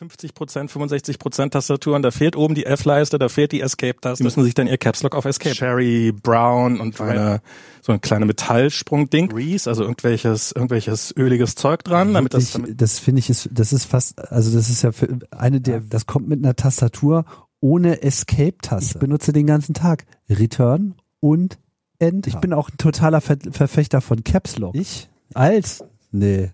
50 0.00 0.32
Prozent, 0.32 0.70
65 0.70 1.18
Prozent 1.18 1.52
Tastaturen, 1.52 2.00
da 2.00 2.10
fehlt 2.10 2.34
oben 2.34 2.54
die 2.54 2.64
F-Leiste, 2.64 3.18
da 3.18 3.28
fehlt 3.28 3.52
die 3.52 3.60
Escape-Taste. 3.60 4.22
Die 4.22 4.24
müssen 4.24 4.42
sich 4.42 4.54
dann 4.54 4.66
ihr 4.66 4.78
Caps 4.78 5.02
Lock 5.02 5.14
auf 5.14 5.26
Escape. 5.26 5.54
Sherry, 5.54 6.10
Brown 6.10 6.80
und 6.80 6.98
eine, 7.02 7.42
so 7.82 7.92
ein 7.92 8.00
kleiner 8.00 8.24
Metallsprung-Ding. 8.24 9.30
Reese, 9.30 9.68
also 9.68 9.82
irgendwelches, 9.82 10.52
irgendwelches 10.52 11.14
öliges 11.18 11.54
Zeug 11.54 11.84
dran, 11.84 12.14
damit 12.14 12.32
Wirklich, 12.32 12.50
das, 12.50 12.62
damit 12.62 12.80
das 12.80 12.98
finde 12.98 13.18
ich 13.18 13.28
ist, 13.28 13.50
das 13.52 13.74
ist 13.74 13.84
fast, 13.84 14.18
also 14.32 14.50
das 14.56 14.70
ist 14.70 14.80
ja 14.80 14.92
für 14.92 15.18
eine 15.32 15.60
der, 15.60 15.80
das 15.80 16.06
kommt 16.06 16.30
mit 16.30 16.42
einer 16.42 16.56
Tastatur 16.56 17.26
ohne 17.60 18.02
Escape-Taste. 18.02 18.94
Ich 18.94 18.98
benutze 18.98 19.34
den 19.34 19.46
ganzen 19.46 19.74
Tag 19.74 20.06
Return 20.30 20.94
und 21.20 21.58
Enter. 21.98 22.28
Ich 22.28 22.36
bin 22.36 22.54
auch 22.54 22.70
ein 22.70 22.78
totaler 22.78 23.20
Ver 23.20 23.36
Verfechter 23.50 24.00
von 24.00 24.24
Caps 24.24 24.56
Lock. 24.56 24.74
Ich? 24.76 25.10
Als? 25.34 25.84
Nee. 26.10 26.52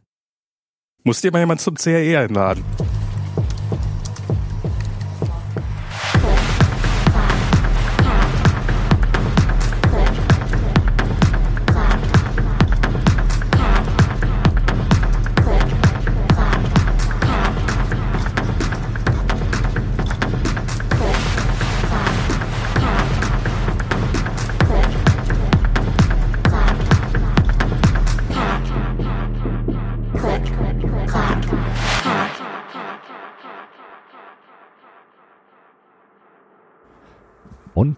muss 1.04 1.20
dir 1.20 1.30
mal 1.30 1.38
jemand 1.38 1.60
zum 1.60 1.76
CAE 1.76 2.18
einladen. 2.18 2.64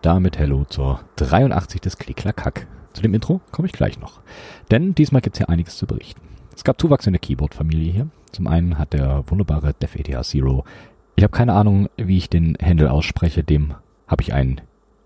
Damit 0.09 0.39
Hello 0.39 0.64
zur 0.64 1.01
83 1.17 1.83
des 1.83 1.98
Klick-Klack-Hack. 1.98 2.67
Zu 2.95 3.03
dem 3.03 3.12
Intro 3.12 3.42
komme 3.53 3.67
ich 3.67 3.75
gleich 3.75 4.01
noch. 4.01 4.23
Denn 4.70 4.95
diesmal 4.95 5.20
gibt 5.20 5.37
es 5.37 5.39
hier 5.39 5.50
einiges 5.50 5.77
zu 5.77 5.87
berichten. 5.87 6.23
Es 6.56 6.65
gab 6.65 6.81
Zuwachs 6.81 7.06
in 7.06 7.12
der 7.12 7.20
Keyboard-Familie 7.20 7.92
hier. 7.92 8.09
Zum 8.33 8.47
einen 8.47 8.78
hat 8.78 8.95
der 8.95 9.25
wunderbare 9.27 9.75
Def 9.75 9.97
ATR 9.97 10.23
Zero, 10.23 10.65
ich 11.15 11.25
habe 11.25 11.37
keine 11.37 11.53
Ahnung, 11.53 11.91
wie 11.98 12.17
ich 12.17 12.31
den 12.31 12.56
Handle 12.59 12.91
ausspreche, 12.91 13.45
dem 13.45 13.75
habe 14.06 14.23
ich 14.23 14.33
ein 14.33 14.62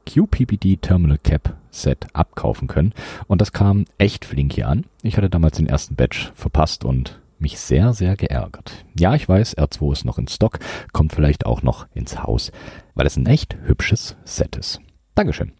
QPPD 0.07 0.77
Terminal 0.77 1.19
Cap 1.19 1.57
Set 1.73 2.07
abkaufen 2.13 2.69
können. 2.69 2.93
Und 3.27 3.41
das 3.41 3.53
kam 3.53 3.87
echt 3.99 4.25
flink 4.25 4.53
hier 4.53 4.69
an. 4.69 4.85
Ich 5.03 5.17
hatte 5.17 5.29
damals 5.29 5.57
den 5.57 5.67
ersten 5.67 5.97
Batch 5.97 6.31
verpasst 6.37 6.85
und 6.85 7.21
mich 7.41 7.59
sehr, 7.59 7.93
sehr 7.93 8.15
geärgert. 8.15 8.85
Ja, 8.97 9.17
ich 9.17 9.29
weiß, 9.29 9.59
R2 9.59 9.93
ist 9.95 10.05
noch 10.05 10.19
in 10.19 10.29
Stock, 10.29 10.61
kommt 10.93 11.13
vielleicht 11.13 11.45
auch 11.45 11.63
noch 11.63 11.89
ins 11.93 12.23
Haus, 12.23 12.53
weil 12.95 13.09
es 13.09 13.17
ein 13.17 13.27
echt 13.27 13.57
hübsches 13.65 14.15
Set 14.25 14.55
ist. 14.55 14.81
Dankeschön. 15.15 15.53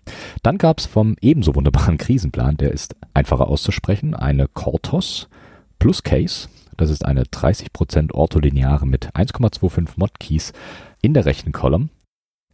Dann 0.43 0.59
gab's 0.59 0.87
vom 0.87 1.17
ebenso 1.21 1.55
wunderbaren 1.55 1.99
Krisenplan, 1.99 2.57
der 2.57 2.73
ist 2.73 2.97
einfacher 3.15 3.49
auszusprechen, 3.49 4.15
eine 4.15 4.49
Cortos 4.49 5.29
plus 5.79 6.03
Case. 6.03 6.49
Das 6.77 6.91
ist 6.91 7.05
eine 7.05 7.25
30% 7.25 8.13
ortholineare 8.13 8.87
mit 8.87 9.15
1,25 9.15 9.91
Mod 9.97 10.19
Keys 10.19 10.53
in 11.03 11.15
der 11.15 11.27
rechten 11.27 11.53
Column. 11.53 11.91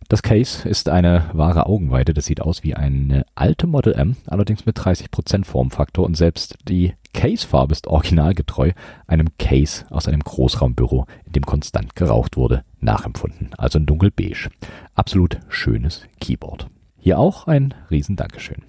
Das 0.08 0.22
Case 0.22 0.66
ist 0.66 0.88
eine 0.88 1.30
wahre 1.34 1.66
Augenweide. 1.66 2.14
Das 2.14 2.24
sieht 2.24 2.40
aus 2.40 2.62
wie 2.62 2.74
eine 2.74 3.26
alte 3.34 3.66
Model 3.66 3.92
M, 3.92 4.16
allerdings 4.26 4.64
mit 4.64 4.78
30% 4.78 5.44
Formfaktor 5.44 6.06
und 6.06 6.16
selbst 6.16 6.56
die 6.66 6.94
Case-Farbe 7.12 7.72
ist 7.72 7.86
originalgetreu 7.86 8.72
einem 9.06 9.28
Case 9.38 9.84
aus 9.90 10.08
einem 10.08 10.20
Großraumbüro, 10.20 11.06
in 11.26 11.32
dem 11.32 11.44
konstant 11.44 11.94
geraucht 11.94 12.36
wurde, 12.36 12.64
nachempfunden. 12.80 13.50
Also 13.58 13.78
ein 13.78 13.86
dunkelbeige. 13.86 14.50
Absolut 14.94 15.40
schönes 15.48 16.04
Keyboard. 16.20 16.68
Hier 16.98 17.18
auch 17.18 17.46
ein 17.46 17.74
riesen 17.90 18.16
Dankeschön. 18.16 18.62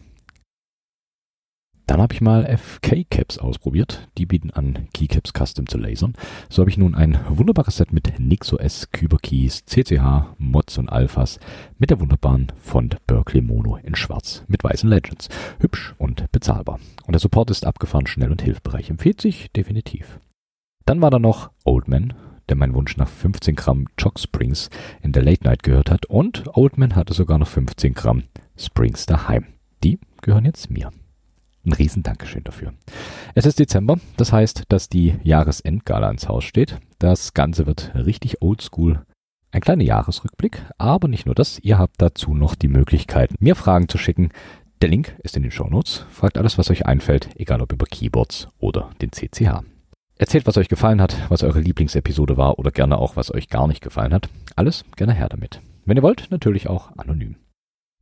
Dann 1.89 2.03
habe 2.03 2.13
ich 2.13 2.21
mal 2.21 2.45
FK-Caps 2.45 3.39
ausprobiert. 3.39 4.07
Die 4.19 4.27
bieten 4.27 4.51
an 4.51 4.87
Keycaps 4.93 5.33
Custom 5.33 5.65
zu 5.65 5.79
lasern. 5.79 6.13
So 6.47 6.61
habe 6.61 6.69
ich 6.69 6.77
nun 6.77 6.93
ein 6.93 7.17
wunderbares 7.27 7.77
Set 7.77 7.91
mit 7.91 8.19
NixOS, 8.19 8.91
Kyberkeys, 8.91 9.65
CCH, 9.65 10.35
Mods 10.37 10.77
und 10.77 10.87
Alphas 10.89 11.39
mit 11.79 11.89
der 11.89 11.99
wunderbaren 11.99 12.51
Font 12.61 12.97
Berkeley 13.07 13.41
Mono 13.41 13.77
in 13.77 13.95
schwarz 13.95 14.43
mit 14.47 14.63
weißen 14.63 14.87
Legends. 14.87 15.29
Hübsch 15.57 15.95
und 15.97 16.31
bezahlbar. 16.31 16.79
Und 17.07 17.13
der 17.13 17.19
Support 17.19 17.49
ist 17.49 17.65
abgefahren, 17.65 18.05
schnell 18.05 18.29
und 18.29 18.43
hilfreich. 18.43 18.91
Empfiehlt 18.91 19.19
sich 19.19 19.51
definitiv. 19.51 20.19
Dann 20.85 21.01
war 21.01 21.09
da 21.09 21.17
noch 21.17 21.49
Oldman, 21.65 22.13
der 22.49 22.57
meinen 22.57 22.73
Wunsch 22.73 22.97
nach 22.97 23.07
15 23.07 23.55
Gramm 23.55 23.87
Choc 23.99 24.19
Springs 24.19 24.69
in 25.01 25.11
der 25.11 25.23
Late 25.23 25.43
Night 25.43 25.63
gehört 25.63 25.89
hat. 25.89 26.05
Und 26.07 26.43
Oldman 26.55 26.95
hatte 26.95 27.13
sogar 27.13 27.37
noch 27.37 27.47
15 27.47 27.93
Gramm 27.93 28.23
Springs 28.57 29.05
daheim. 29.05 29.45
Die 29.83 29.99
gehören 30.21 30.45
jetzt 30.45 30.69
mir. 30.69 30.91
Ein 31.65 31.73
riesen 31.73 32.03
Dankeschön 32.03 32.43
dafür. 32.43 32.73
Es 33.35 33.45
ist 33.45 33.59
Dezember, 33.59 33.97
das 34.17 34.31
heißt, 34.31 34.63
dass 34.69 34.89
die 34.89 35.15
Jahresendgala 35.23 36.09
ins 36.09 36.27
Haus 36.27 36.43
steht. 36.43 36.79
Das 36.99 37.33
Ganze 37.33 37.67
wird 37.67 37.91
richtig 37.95 38.41
oldschool. 38.41 39.05
Ein 39.51 39.61
kleiner 39.61 39.83
Jahresrückblick, 39.83 40.63
aber 40.77 41.07
nicht 41.07 41.25
nur 41.25 41.35
das, 41.35 41.59
ihr 41.59 41.77
habt 41.77 41.95
dazu 42.01 42.33
noch 42.33 42.55
die 42.55 42.67
Möglichkeit, 42.67 43.31
mir 43.39 43.55
Fragen 43.55 43.89
zu 43.89 43.97
schicken. 43.97 44.29
Der 44.81 44.89
Link 44.89 45.15
ist 45.23 45.35
in 45.35 45.43
den 45.43 45.51
Shownotes. 45.51 46.05
Fragt 46.09 46.37
alles, 46.37 46.57
was 46.57 46.69
euch 46.69 46.85
einfällt, 46.85 47.29
egal 47.35 47.61
ob 47.61 47.73
über 47.73 47.85
Keyboards 47.85 48.47
oder 48.59 48.91
den 49.01 49.11
CCH. 49.11 49.63
Erzählt, 50.19 50.45
was 50.45 50.57
euch 50.57 50.67
gefallen 50.67 51.01
hat, 51.01 51.15
was 51.29 51.43
eure 51.43 51.61
Lieblingsepisode 51.61 52.35
war 52.35 52.59
oder 52.59 52.71
gerne 52.71 52.97
auch, 52.97 53.15
was 53.15 53.33
euch 53.33 53.47
gar 53.47 53.69
nicht 53.69 53.81
gefallen 53.81 54.13
hat. 54.13 54.27
Alles 54.57 54.83
gerne 54.97 55.13
her 55.13 55.29
damit. 55.29 55.61
Wenn 55.85 55.95
ihr 55.95 56.03
wollt, 56.03 56.27
natürlich 56.29 56.67
auch 56.67 56.91
anonym. 56.97 57.37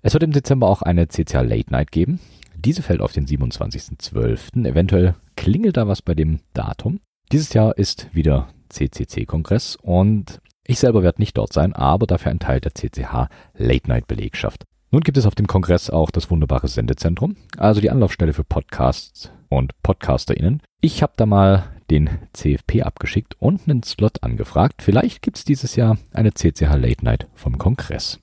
Es 0.01 0.13
wird 0.13 0.23
im 0.23 0.31
Dezember 0.31 0.67
auch 0.67 0.81
eine 0.81 1.07
CCH 1.07 1.43
Late 1.43 1.71
Night 1.71 1.91
geben. 1.91 2.19
Diese 2.55 2.81
fällt 2.81 3.01
auf 3.01 3.11
den 3.11 3.27
27.12. 3.27 4.65
Eventuell 4.67 5.13
klingelt 5.35 5.77
da 5.77 5.87
was 5.87 6.01
bei 6.01 6.15
dem 6.15 6.39
Datum. 6.53 7.01
Dieses 7.31 7.53
Jahr 7.53 7.77
ist 7.77 8.07
wieder 8.15 8.47
CCC-Kongress 8.69 9.75
und 9.75 10.41
ich 10.65 10.79
selber 10.79 11.03
werde 11.03 11.21
nicht 11.21 11.37
dort 11.37 11.53
sein, 11.53 11.73
aber 11.73 12.07
dafür 12.07 12.31
ein 12.31 12.39
Teil 12.39 12.61
der 12.61 12.73
CCH 12.73 13.29
Late 13.53 13.87
Night 13.87 14.07
Belegschaft. 14.07 14.63
Nun 14.89 15.03
gibt 15.03 15.19
es 15.19 15.27
auf 15.27 15.35
dem 15.35 15.45
Kongress 15.45 15.91
auch 15.91 16.09
das 16.09 16.31
wunderbare 16.31 16.67
Sendezentrum, 16.67 17.35
also 17.57 17.79
die 17.79 17.91
Anlaufstelle 17.91 18.33
für 18.33 18.43
Podcasts 18.43 19.31
und 19.49 19.73
PodcasterInnen. 19.83 20.63
Ich 20.81 21.03
habe 21.03 21.13
da 21.15 21.27
mal 21.27 21.76
den 21.89 22.09
CFP 22.33 22.83
abgeschickt 22.83 23.35
und 23.39 23.67
einen 23.67 23.83
Slot 23.83 24.23
angefragt. 24.23 24.81
Vielleicht 24.81 25.21
gibt 25.21 25.37
es 25.37 25.45
dieses 25.45 25.75
Jahr 25.75 25.97
eine 26.13 26.33
CCH 26.33 26.75
Late 26.75 27.03
Night 27.03 27.27
vom 27.33 27.57
Kongress. 27.57 28.19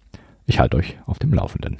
Ich 0.47 0.59
halte 0.59 0.77
euch 0.77 0.99
auf 1.07 1.19
dem 1.19 1.33
Laufenden. 1.33 1.79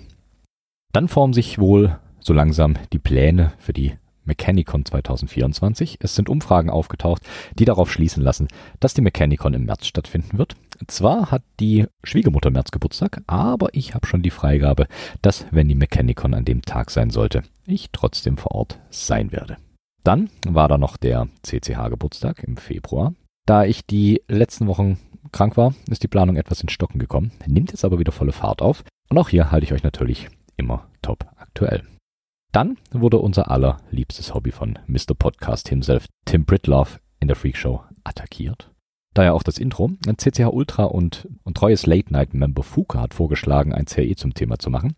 Dann 0.93 1.09
formen 1.09 1.35
sich 1.35 1.59
wohl 1.59 1.99
so 2.21 2.33
langsam 2.33 2.75
die 2.93 2.99
Pläne 2.99 3.53
für 3.59 3.73
die 3.73 3.95
Mechanicon 4.25 4.85
2024. 4.85 5.99
Es 6.01 6.15
sind 6.15 6.29
Umfragen 6.29 6.71
aufgetaucht, 6.71 7.23
die 7.59 7.65
darauf 7.65 7.93
schließen 7.93 8.23
lassen, 8.23 8.49
dass 8.81 8.95
die 8.95 9.03
Mechanicon 9.03 9.55
im 9.55 9.65
März 9.65 9.87
stattfinden 9.87 10.39
wird. 10.39 10.57
Zwar 10.87 11.31
hat 11.31 11.43
die 11.61 11.87
Schwiegermutter 12.03 12.51
März 12.51 12.71
Geburtstag, 12.71 13.23
aber 13.27 13.69
ich 13.73 13.95
habe 13.95 14.07
schon 14.07 14.23
die 14.23 14.31
Freigabe, 14.31 14.87
dass, 15.23 15.47
wenn 15.51 15.69
die 15.69 15.75
Mechanicon 15.75 16.35
an 16.35 16.45
dem 16.45 16.63
Tag 16.63 16.91
sein 16.91 17.11
sollte, 17.11 17.43
ich 17.67 17.91
trotzdem 17.93 18.37
vor 18.37 18.53
Ort 18.53 18.81
sein 18.91 19.33
werde. 19.33 19.57
Dann 20.05 20.29
war 20.47 20.69
da 20.69 20.77
noch 20.77 20.99
der 20.99 21.29
CCH 21.43 21.89
Geburtstag 21.89 22.45
im 22.45 22.59
Februar. 22.59 23.15
Da 23.47 23.65
ich 23.65 23.87
die 23.87 24.23
letzten 24.29 24.67
Wochen 24.67 24.99
krank 25.33 25.57
war, 25.57 25.75
ist 25.89 26.03
die 26.03 26.09
Planung 26.09 26.37
etwas 26.37 26.61
in 26.61 26.69
Stocken 26.69 26.99
gekommen, 26.99 27.33
nimmt 27.47 27.73
jetzt 27.73 27.85
aber 27.85 27.99
wieder 27.99 28.13
volle 28.13 28.33
Fahrt 28.33 28.63
auf. 28.63 28.85
Und 29.11 29.19
auch 29.19 29.31
hier 29.31 29.51
halte 29.51 29.65
ich 29.65 29.73
euch 29.73 29.83
natürlich 29.83 30.29
immer 30.57 30.89
top 31.03 31.27
aktuell. 31.37 31.83
Dann 32.53 32.77
wurde 32.93 33.19
unser 33.19 33.51
allerliebstes 33.51 34.35
Hobby 34.35 34.53
von 34.53 34.79
Mr. 34.87 35.15
Podcast 35.19 35.69
himself, 35.69 36.07
Tim 36.25 36.45
Britloff, 36.45 37.01
in 37.19 37.29
der 37.29 37.37
Freakshow 37.37 37.83
attackiert. 38.05 38.71
Daher 39.15 39.35
auch 39.35 39.43
das 39.43 39.59
Intro. 39.59 39.91
Ein 40.07 40.19
CCH 40.19 40.53
Ultra 40.53 40.85
und, 40.85 41.29
und 41.45 41.57
treues 41.57 41.87
Late-Night-Member 41.87 42.63
Fuka 42.63 43.01
hat 43.01 43.15
vorgeschlagen, 43.15 43.73
ein 43.73 43.87
CRE 43.87 44.15
zum 44.17 44.35
Thema 44.35 44.59
zu 44.59 44.71
machen. 44.71 44.95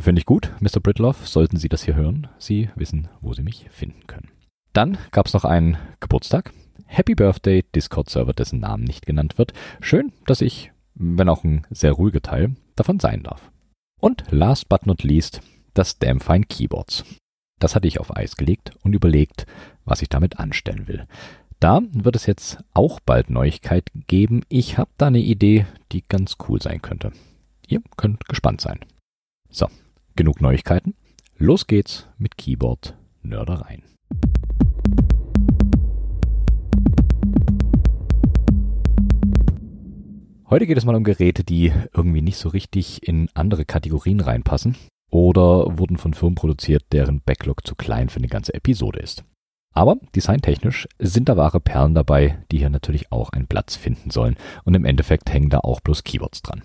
Finde 0.00 0.20
ich 0.20 0.26
gut, 0.26 0.52
Mr. 0.60 0.80
Britloff, 0.80 1.26
sollten 1.28 1.56
Sie 1.56 1.68
das 1.68 1.82
hier 1.82 1.94
hören. 1.94 2.28
Sie 2.38 2.70
wissen, 2.76 3.08
wo 3.20 3.34
Sie 3.34 3.42
mich 3.42 3.66
finden 3.70 4.06
können. 4.06 4.30
Dann 4.72 4.98
gab 5.10 5.26
es 5.26 5.34
noch 5.34 5.44
einen 5.44 5.76
Geburtstag. 6.00 6.52
Happy 6.86 7.14
Birthday, 7.14 7.64
Discord-Server, 7.74 8.32
dessen 8.32 8.60
Namen 8.60 8.84
nicht 8.84 9.06
genannt 9.06 9.38
wird. 9.38 9.52
Schön, 9.80 10.12
dass 10.26 10.40
ich, 10.40 10.72
wenn 10.94 11.28
auch 11.28 11.44
ein 11.44 11.66
sehr 11.70 11.92
ruhiger 11.92 12.22
Teil, 12.22 12.56
davon 12.76 12.98
sein 12.98 13.22
darf. 13.22 13.50
Und 14.00 14.24
last 14.30 14.68
but 14.68 14.86
not 14.86 15.02
least, 15.02 15.40
das 15.74 15.98
Damfine 15.98 16.44
Keyboards. 16.44 17.04
Das 17.58 17.74
hatte 17.74 17.88
ich 17.88 18.00
auf 18.00 18.16
Eis 18.16 18.36
gelegt 18.36 18.72
und 18.82 18.94
überlegt, 18.94 19.46
was 19.84 20.02
ich 20.02 20.08
damit 20.08 20.38
anstellen 20.38 20.88
will. 20.88 21.06
Da 21.60 21.80
wird 21.90 22.14
es 22.14 22.26
jetzt 22.26 22.58
auch 22.72 23.00
bald 23.00 23.30
Neuigkeit 23.30 23.90
geben. 24.06 24.42
Ich 24.48 24.78
habe 24.78 24.90
da 24.96 25.08
eine 25.08 25.18
Idee, 25.18 25.66
die 25.90 26.04
ganz 26.08 26.36
cool 26.48 26.62
sein 26.62 26.80
könnte. 26.82 27.12
Ihr 27.66 27.82
könnt 27.96 28.26
gespannt 28.26 28.60
sein. 28.60 28.78
So, 29.50 29.66
genug 30.14 30.40
Neuigkeiten. 30.40 30.94
Los 31.36 31.66
geht's 31.66 32.06
mit 32.16 32.38
Keyboard 32.38 32.96
Nördereien. 33.22 33.82
Heute 40.50 40.66
geht 40.66 40.78
es 40.78 40.86
mal 40.86 40.94
um 40.94 41.04
Geräte, 41.04 41.44
die 41.44 41.74
irgendwie 41.92 42.22
nicht 42.22 42.38
so 42.38 42.48
richtig 42.48 43.06
in 43.06 43.28
andere 43.34 43.66
Kategorien 43.66 44.20
reinpassen 44.20 44.76
oder 45.10 45.78
wurden 45.78 45.98
von 45.98 46.14
Firmen 46.14 46.36
produziert, 46.36 46.84
deren 46.90 47.20
Backlog 47.20 47.66
zu 47.66 47.74
klein 47.74 48.08
für 48.08 48.16
eine 48.16 48.28
ganze 48.28 48.54
Episode 48.54 48.98
ist. 48.98 49.24
Aber 49.74 49.98
designtechnisch 50.16 50.88
sind 50.98 51.28
da 51.28 51.36
wahre 51.36 51.60
Perlen 51.60 51.94
dabei, 51.94 52.42
die 52.50 52.58
hier 52.58 52.70
natürlich 52.70 53.12
auch 53.12 53.28
einen 53.30 53.46
Platz 53.46 53.76
finden 53.76 54.10
sollen 54.10 54.36
und 54.64 54.72
im 54.72 54.86
Endeffekt 54.86 55.30
hängen 55.30 55.50
da 55.50 55.58
auch 55.58 55.82
bloß 55.82 56.02
Keywords 56.02 56.40
dran. 56.40 56.62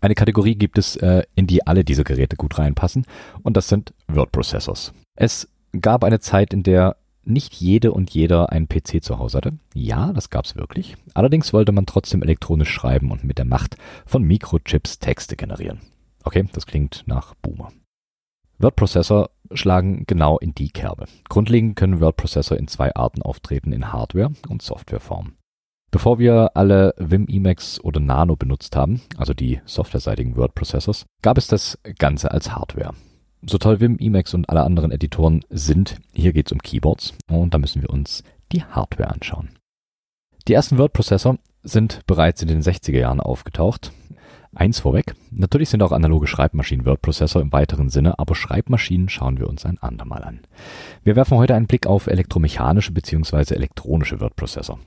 Eine 0.00 0.14
Kategorie 0.14 0.54
gibt 0.54 0.78
es, 0.78 0.94
äh, 0.94 1.24
in 1.34 1.48
die 1.48 1.66
alle 1.66 1.82
diese 1.82 2.04
Geräte 2.04 2.36
gut 2.36 2.60
reinpassen 2.60 3.06
und 3.42 3.56
das 3.56 3.68
sind 3.68 3.92
Word 4.06 4.30
Processors. 4.30 4.92
Es 5.16 5.48
gab 5.80 6.04
eine 6.04 6.20
Zeit, 6.20 6.54
in 6.54 6.62
der 6.62 6.96
nicht 7.28 7.54
jede 7.54 7.92
und 7.92 8.10
jeder 8.10 8.50
einen 8.50 8.68
PC 8.68 9.02
zu 9.02 9.18
Hause 9.18 9.38
hatte. 9.38 9.58
Ja, 9.74 10.12
das 10.12 10.30
gab's 10.30 10.56
wirklich. 10.56 10.96
Allerdings 11.14 11.52
wollte 11.52 11.72
man 11.72 11.86
trotzdem 11.86 12.22
elektronisch 12.22 12.70
schreiben 12.70 13.10
und 13.10 13.24
mit 13.24 13.38
der 13.38 13.44
Macht 13.44 13.76
von 14.06 14.22
Mikrochips 14.22 14.98
Texte 14.98 15.36
generieren. 15.36 15.80
Okay, 16.24 16.48
das 16.52 16.66
klingt 16.66 17.04
nach 17.06 17.34
Boomer. 17.36 17.70
Word-Prozessor 18.58 19.30
schlagen 19.52 20.04
genau 20.06 20.38
in 20.38 20.54
die 20.54 20.70
Kerbe. 20.70 21.06
Grundlegend 21.28 21.76
können 21.76 22.00
Word-Prozessor 22.00 22.56
in 22.58 22.66
zwei 22.66 22.94
Arten 22.94 23.22
auftreten, 23.22 23.72
in 23.72 23.92
Hardware- 23.92 24.32
und 24.48 24.62
Softwareform. 24.62 25.34
Bevor 25.90 26.18
wir 26.18 26.50
alle 26.54 26.94
Vim 26.98 27.26
Emacs 27.28 27.80
oder 27.82 28.00
Nano 28.00 28.36
benutzt 28.36 28.76
haben, 28.76 29.00
also 29.16 29.32
die 29.32 29.60
softwareseitigen 29.64 30.36
Word-Processors, 30.36 31.06
gab 31.22 31.38
es 31.38 31.46
das 31.46 31.78
Ganze 31.98 32.30
als 32.30 32.54
Hardware. 32.54 32.92
So 33.42 33.58
toll 33.58 33.80
Vim, 33.80 33.98
Emacs 33.98 34.34
und 34.34 34.48
alle 34.48 34.62
anderen 34.62 34.90
Editoren 34.90 35.44
sind, 35.50 35.96
hier 36.12 36.32
geht 36.32 36.46
es 36.46 36.52
um 36.52 36.60
Keyboards 36.60 37.14
und 37.30 37.54
da 37.54 37.58
müssen 37.58 37.82
wir 37.82 37.90
uns 37.90 38.22
die 38.52 38.64
Hardware 38.64 39.10
anschauen. 39.10 39.50
Die 40.48 40.54
ersten 40.54 40.78
Word-Prozessor 40.78 41.38
sind 41.62 42.00
bereits 42.06 42.42
in 42.42 42.48
den 42.48 42.62
60er 42.62 42.98
Jahren 42.98 43.20
aufgetaucht 43.20 43.92
Eins 44.54 44.80
vorweg, 44.80 45.14
natürlich 45.30 45.68
sind 45.68 45.82
auch 45.82 45.92
analoge 45.92 46.26
Schreibmaschinen 46.26 46.86
Wordprozessor 46.86 47.42
im 47.42 47.52
weiteren 47.52 47.90
Sinne, 47.90 48.18
aber 48.18 48.34
Schreibmaschinen 48.34 49.08
schauen 49.08 49.38
wir 49.38 49.48
uns 49.48 49.66
ein 49.66 49.78
andermal 49.78 50.24
an. 50.24 50.40
Wir 51.04 51.16
werfen 51.16 51.36
heute 51.36 51.54
einen 51.54 51.66
Blick 51.66 51.86
auf 51.86 52.06
elektromechanische 52.06 52.92
bzw. 52.92 53.54
elektronische 53.54 54.20
Wordprozessor. 54.20 54.78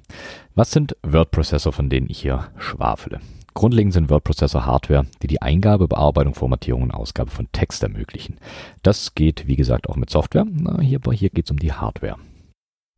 Was 0.56 0.72
sind 0.72 0.98
Wordprozessor, 1.04 1.72
von 1.72 1.90
denen 1.90 2.10
ich 2.10 2.20
hier 2.20 2.50
schwafele? 2.58 3.22
Grundlegend 3.54 3.94
sind 3.94 4.10
Wordprozessor 4.10 4.66
Hardware, 4.66 5.06
die 5.22 5.28
die 5.28 5.42
Eingabe, 5.42 5.88
Bearbeitung, 5.88 6.34
Formatierung 6.34 6.84
und 6.84 6.92
Ausgabe 6.92 7.32
von 7.32 7.48
Text 7.52 7.84
ermöglichen. 7.84 8.38
Das 8.82 9.14
geht, 9.14 9.48
wie 9.48 9.56
gesagt, 9.56 9.90
auch 9.90 9.98
mit 9.98 10.10
Software. 10.10 10.46
Na, 10.50 10.80
hier 10.80 11.00
hier 11.12 11.30
geht 11.30 11.46
es 11.46 11.52
um 11.52 11.60
die 11.60 11.74
Hardware. 11.74 12.18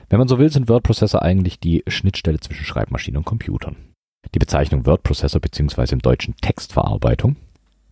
Wenn 0.10 0.20
man 0.20 0.28
so 0.28 0.38
will, 0.38 0.52
sind 0.52 0.70
Wordprozessor 0.70 1.24
eigentlich 1.24 1.60
die 1.60 1.84
Schnittstelle 1.88 2.40
zwischen 2.40 2.66
Schreibmaschinen 2.66 3.18
und 3.18 3.26
Computern. 3.26 3.76
Die 4.34 4.40
Bezeichnung 4.40 4.86
Word 4.86 5.04
Processor 5.04 5.42
bzw. 5.42 5.94
im 5.94 6.00
Deutschen 6.00 6.36
Textverarbeitung 6.38 7.36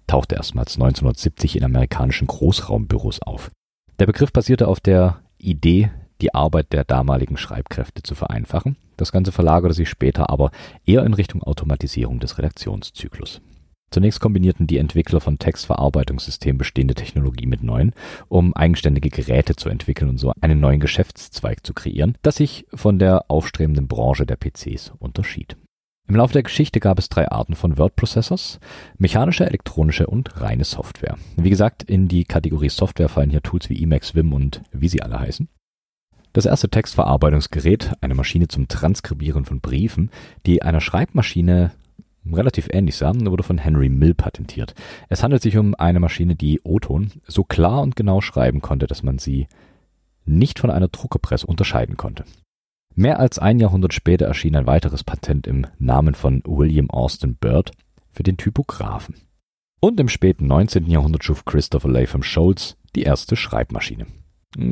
tauchte 0.07 0.35
erstmals 0.35 0.75
1970 0.75 1.57
in 1.57 1.63
amerikanischen 1.63 2.27
Großraumbüros 2.27 3.21
auf. 3.21 3.51
Der 3.99 4.05
Begriff 4.05 4.31
basierte 4.31 4.67
auf 4.67 4.79
der 4.79 5.21
Idee, 5.37 5.91
die 6.21 6.33
Arbeit 6.33 6.71
der 6.73 6.83
damaligen 6.83 7.37
Schreibkräfte 7.37 8.03
zu 8.03 8.15
vereinfachen. 8.15 8.77
Das 8.97 9.11
Ganze 9.11 9.31
verlagerte 9.31 9.73
sich 9.73 9.89
später 9.89 10.29
aber 10.29 10.51
eher 10.85 11.03
in 11.05 11.13
Richtung 11.13 11.43
Automatisierung 11.43 12.19
des 12.19 12.37
Redaktionszyklus. 12.37 13.41
Zunächst 13.93 14.21
kombinierten 14.21 14.67
die 14.67 14.77
Entwickler 14.77 15.19
von 15.19 15.37
Textverarbeitungssystemen 15.37 16.57
bestehende 16.57 16.95
Technologie 16.95 17.45
mit 17.45 17.61
neuen, 17.61 17.93
um 18.29 18.53
eigenständige 18.55 19.09
Geräte 19.09 19.57
zu 19.57 19.67
entwickeln 19.67 20.09
und 20.09 20.17
so 20.17 20.31
einen 20.39 20.61
neuen 20.61 20.79
Geschäftszweig 20.79 21.65
zu 21.65 21.73
kreieren, 21.73 22.15
das 22.21 22.37
sich 22.37 22.65
von 22.73 22.99
der 22.99 23.29
aufstrebenden 23.29 23.89
Branche 23.89 24.25
der 24.25 24.37
PCs 24.37 24.93
unterschied. 24.97 25.57
Im 26.07 26.15
Laufe 26.15 26.33
der 26.33 26.43
Geschichte 26.43 26.79
gab 26.79 26.99
es 26.99 27.09
drei 27.09 27.29
Arten 27.29 27.55
von 27.55 27.77
Word 27.77 27.95
Processors, 27.95 28.59
mechanische, 28.97 29.45
elektronische 29.45 30.07
und 30.07 30.41
reine 30.41 30.63
Software. 30.63 31.17
Wie 31.35 31.49
gesagt, 31.49 31.83
in 31.83 32.07
die 32.07 32.23
Kategorie 32.23 32.69
Software 32.69 33.09
fallen 33.09 33.29
hier 33.29 33.41
Tools 33.41 33.69
wie 33.69 33.81
Emacs, 33.81 34.15
Vim 34.15 34.33
und 34.33 34.61
wie 34.71 34.89
sie 34.89 35.01
alle 35.01 35.19
heißen. 35.19 35.49
Das 36.33 36.45
erste 36.45 36.69
Textverarbeitungsgerät, 36.69 37.93
eine 37.99 38.15
Maschine 38.15 38.47
zum 38.47 38.67
Transkribieren 38.67 39.43
von 39.43 39.59
Briefen, 39.59 40.11
die 40.45 40.61
einer 40.61 40.79
Schreibmaschine 40.79 41.71
relativ 42.25 42.69
ähnlich 42.71 42.95
sah, 42.95 43.13
wurde 43.15 43.43
von 43.43 43.57
Henry 43.57 43.89
Mill 43.89 44.13
patentiert. 44.13 44.73
Es 45.09 45.23
handelt 45.23 45.41
sich 45.41 45.57
um 45.57 45.75
eine 45.75 45.99
Maschine, 45.99 46.35
die 46.35 46.61
O-Ton 46.63 47.11
so 47.27 47.43
klar 47.43 47.81
und 47.81 47.95
genau 47.95 48.21
schreiben 48.21 48.61
konnte, 48.61 48.87
dass 48.87 49.03
man 49.03 49.17
sie 49.17 49.47
nicht 50.25 50.59
von 50.59 50.69
einer 50.69 50.87
Druckerpresse 50.87 51.47
unterscheiden 51.47 51.97
konnte. 51.97 52.23
Mehr 52.95 53.19
als 53.19 53.39
ein 53.39 53.59
Jahrhundert 53.59 53.93
später 53.93 54.25
erschien 54.25 54.55
ein 54.55 54.67
weiteres 54.67 55.03
Patent 55.03 55.47
im 55.47 55.65
Namen 55.79 56.13
von 56.13 56.41
William 56.45 56.89
Austin 56.89 57.35
Bird 57.35 57.71
für 58.11 58.23
den 58.23 58.37
Typographen. 58.37 59.15
Und 59.79 59.99
im 59.99 60.09
späten 60.09 60.47
19. 60.47 60.85
Jahrhundert 60.87 61.23
schuf 61.23 61.45
Christopher 61.45 61.89
Latham 61.89 62.23
Scholz 62.23 62.77
die 62.95 63.03
erste 63.03 63.35
Schreibmaschine, 63.35 64.05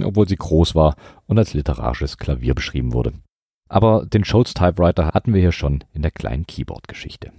obwohl 0.03 0.27
sie 0.27 0.35
groß 0.35 0.75
war 0.75 0.95
und 1.27 1.37
als 1.37 1.53
literarisches 1.53 2.17
Klavier 2.17 2.55
beschrieben 2.55 2.93
wurde. 2.93 3.13
Aber 3.69 4.05
den 4.05 4.23
Scholz 4.23 4.53
Typewriter 4.53 5.11
hatten 5.13 5.33
wir 5.33 5.41
hier 5.41 5.51
schon 5.51 5.83
in 5.93 6.01
der 6.01 6.11
kleinen 6.11 6.47
Keyboard-Geschichte. 6.47 7.31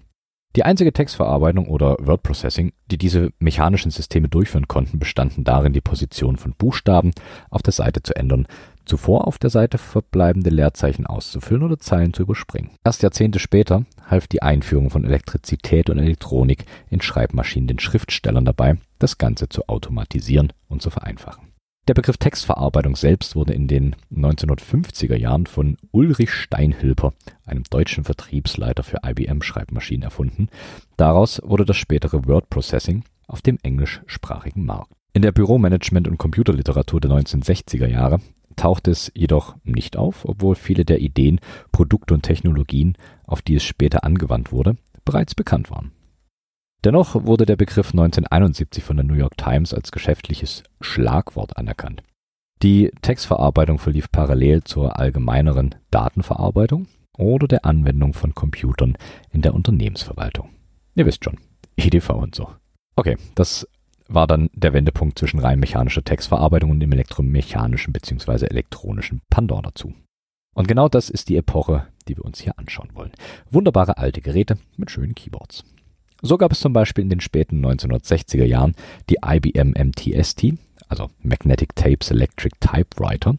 Die 0.56 0.64
einzige 0.64 0.92
Textverarbeitung 0.92 1.68
oder 1.68 1.96
Word 2.00 2.24
Processing, 2.24 2.72
die 2.90 2.98
diese 2.98 3.30
mechanischen 3.38 3.92
Systeme 3.92 4.28
durchführen 4.28 4.66
konnten, 4.66 4.98
bestanden 4.98 5.44
darin, 5.44 5.72
die 5.72 5.80
Position 5.80 6.36
von 6.36 6.54
Buchstaben 6.58 7.12
auf 7.50 7.62
der 7.62 7.72
Seite 7.72 8.02
zu 8.02 8.16
ändern, 8.16 8.48
zuvor 8.84 9.28
auf 9.28 9.38
der 9.38 9.50
Seite 9.50 9.78
verbleibende 9.78 10.50
Leerzeichen 10.50 11.06
auszufüllen 11.06 11.62
oder 11.62 11.78
Zeilen 11.78 12.12
zu 12.14 12.22
überspringen. 12.22 12.70
Erst 12.84 13.04
Jahrzehnte 13.04 13.38
später 13.38 13.84
half 14.08 14.26
die 14.26 14.42
Einführung 14.42 14.90
von 14.90 15.04
Elektrizität 15.04 15.88
und 15.88 15.98
Elektronik 15.98 16.64
in 16.88 17.00
Schreibmaschinen 17.00 17.68
den 17.68 17.78
Schriftstellern 17.78 18.44
dabei, 18.44 18.78
das 18.98 19.18
Ganze 19.18 19.48
zu 19.48 19.68
automatisieren 19.68 20.52
und 20.68 20.82
zu 20.82 20.90
vereinfachen. 20.90 21.49
Der 21.88 21.94
Begriff 21.94 22.18
Textverarbeitung 22.18 22.94
selbst 22.94 23.34
wurde 23.34 23.52
in 23.52 23.66
den 23.66 23.96
1950er 24.14 25.16
Jahren 25.16 25.46
von 25.46 25.76
Ulrich 25.90 26.30
Steinhilper, 26.30 27.12
einem 27.44 27.64
deutschen 27.64 28.04
Vertriebsleiter 28.04 28.82
für 28.82 28.98
IBM-Schreibmaschinen, 29.04 30.02
erfunden. 30.02 30.48
Daraus 30.96 31.40
wurde 31.42 31.64
das 31.64 31.78
spätere 31.78 32.26
Word 32.26 32.48
Processing 32.50 33.02
auf 33.26 33.42
dem 33.42 33.58
englischsprachigen 33.62 34.64
Markt. 34.64 34.92
In 35.12 35.22
der 35.22 35.32
Büromanagement- 35.32 36.06
und 36.06 36.18
Computerliteratur 36.18 37.00
der 37.00 37.10
1960er 37.10 37.88
Jahre 37.88 38.20
taucht 38.54 38.86
es 38.86 39.10
jedoch 39.14 39.56
nicht 39.64 39.96
auf, 39.96 40.24
obwohl 40.24 40.54
viele 40.54 40.84
der 40.84 41.00
Ideen, 41.00 41.40
Produkte 41.72 42.14
und 42.14 42.22
Technologien, 42.22 42.96
auf 43.26 43.42
die 43.42 43.56
es 43.56 43.64
später 43.64 44.04
angewandt 44.04 44.52
wurde, 44.52 44.76
bereits 45.04 45.34
bekannt 45.34 45.70
waren. 45.70 45.92
Dennoch 46.84 47.26
wurde 47.26 47.44
der 47.44 47.56
Begriff 47.56 47.88
1971 47.88 48.82
von 48.82 48.96
der 48.96 49.04
New 49.04 49.14
York 49.14 49.36
Times 49.36 49.74
als 49.74 49.92
geschäftliches 49.92 50.62
Schlagwort 50.80 51.58
anerkannt. 51.58 52.02
Die 52.62 52.90
Textverarbeitung 53.02 53.78
verlief 53.78 54.10
parallel 54.10 54.64
zur 54.64 54.98
allgemeineren 54.98 55.74
Datenverarbeitung 55.90 56.86
oder 57.18 57.48
der 57.48 57.66
Anwendung 57.66 58.14
von 58.14 58.34
Computern 58.34 58.96
in 59.30 59.42
der 59.42 59.54
Unternehmensverwaltung. 59.54 60.50
Ihr 60.94 61.04
wisst 61.04 61.24
schon, 61.24 61.38
EDV 61.76 62.10
und 62.10 62.34
so. 62.34 62.48
Okay, 62.96 63.16
das 63.34 63.68
war 64.08 64.26
dann 64.26 64.48
der 64.54 64.72
Wendepunkt 64.72 65.18
zwischen 65.18 65.38
rein 65.38 65.60
mechanischer 65.60 66.02
Textverarbeitung 66.02 66.70
und 66.70 66.80
dem 66.80 66.92
elektromechanischen 66.92 67.92
bzw. 67.92 68.46
elektronischen 68.46 69.20
Pandor 69.30 69.62
dazu. 69.62 69.92
Und 70.54 70.66
genau 70.66 70.88
das 70.88 71.10
ist 71.10 71.28
die 71.28 71.36
Epoche, 71.36 71.86
die 72.08 72.16
wir 72.16 72.24
uns 72.24 72.40
hier 72.40 72.58
anschauen 72.58 72.90
wollen. 72.94 73.12
Wunderbare 73.50 73.98
alte 73.98 74.20
Geräte 74.20 74.58
mit 74.76 74.90
schönen 74.90 75.14
Keyboards. 75.14 75.62
So 76.22 76.36
gab 76.38 76.52
es 76.52 76.60
zum 76.60 76.72
Beispiel 76.72 77.02
in 77.02 77.10
den 77.10 77.20
späten 77.20 77.64
1960er 77.64 78.44
Jahren 78.44 78.74
die 79.08 79.18
IBM 79.24 79.70
MTST, 79.70 80.54
also 80.88 81.08
Magnetic 81.22 81.74
Tapes 81.74 82.10
Electric 82.10 82.56
Typewriter. 82.60 83.36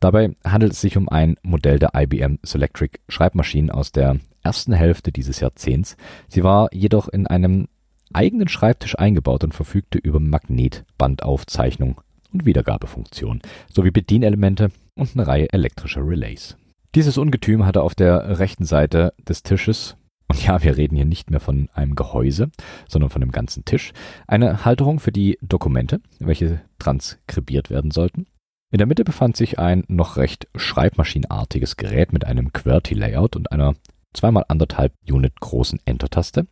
Dabei 0.00 0.34
handelt 0.44 0.72
es 0.72 0.80
sich 0.80 0.96
um 0.96 1.08
ein 1.08 1.36
Modell 1.42 1.78
der 1.78 1.92
IBM 1.94 2.38
Selectric 2.42 2.98
Schreibmaschinen 3.08 3.70
aus 3.70 3.92
der 3.92 4.18
ersten 4.42 4.72
Hälfte 4.72 5.10
dieses 5.10 5.40
Jahrzehnts. 5.40 5.96
Sie 6.28 6.44
war 6.44 6.68
jedoch 6.72 7.08
in 7.08 7.26
einem 7.26 7.68
eigenen 8.12 8.48
Schreibtisch 8.48 8.98
eingebaut 8.98 9.42
und 9.42 9.54
verfügte 9.54 9.98
über 9.98 10.20
Magnetbandaufzeichnung 10.20 12.00
und 12.32 12.44
Wiedergabefunktion 12.44 13.40
sowie 13.72 13.90
Bedienelemente 13.90 14.70
und 14.94 15.10
eine 15.14 15.26
Reihe 15.26 15.52
elektrischer 15.52 16.06
Relays. 16.06 16.56
Dieses 16.94 17.18
Ungetüm 17.18 17.66
hatte 17.66 17.82
auf 17.82 17.94
der 17.94 18.38
rechten 18.38 18.64
Seite 18.64 19.12
des 19.26 19.42
Tisches 19.42 19.96
und 20.28 20.44
ja, 20.44 20.62
wir 20.62 20.76
reden 20.76 20.96
hier 20.96 21.04
nicht 21.04 21.30
mehr 21.30 21.40
von 21.40 21.68
einem 21.72 21.94
Gehäuse, 21.94 22.50
sondern 22.88 23.10
von 23.10 23.20
dem 23.20 23.30
ganzen 23.30 23.64
Tisch, 23.64 23.92
eine 24.26 24.64
Halterung 24.64 24.98
für 24.98 25.12
die 25.12 25.38
Dokumente, 25.40 26.00
welche 26.18 26.62
transkribiert 26.78 27.70
werden 27.70 27.90
sollten. 27.90 28.26
In 28.72 28.78
der 28.78 28.86
Mitte 28.86 29.04
befand 29.04 29.36
sich 29.36 29.58
ein 29.58 29.84
noch 29.86 30.16
recht 30.16 30.48
schreibmaschinenartiges 30.56 31.76
Gerät 31.76 32.12
mit 32.12 32.24
einem 32.24 32.52
QWERTY-Layout 32.52 33.36
und 33.36 33.52
einer 33.52 33.74
2x1,5 34.16 34.90
Unit 35.08 35.40
großen 35.40 35.78
Enter-Taste 35.84 36.46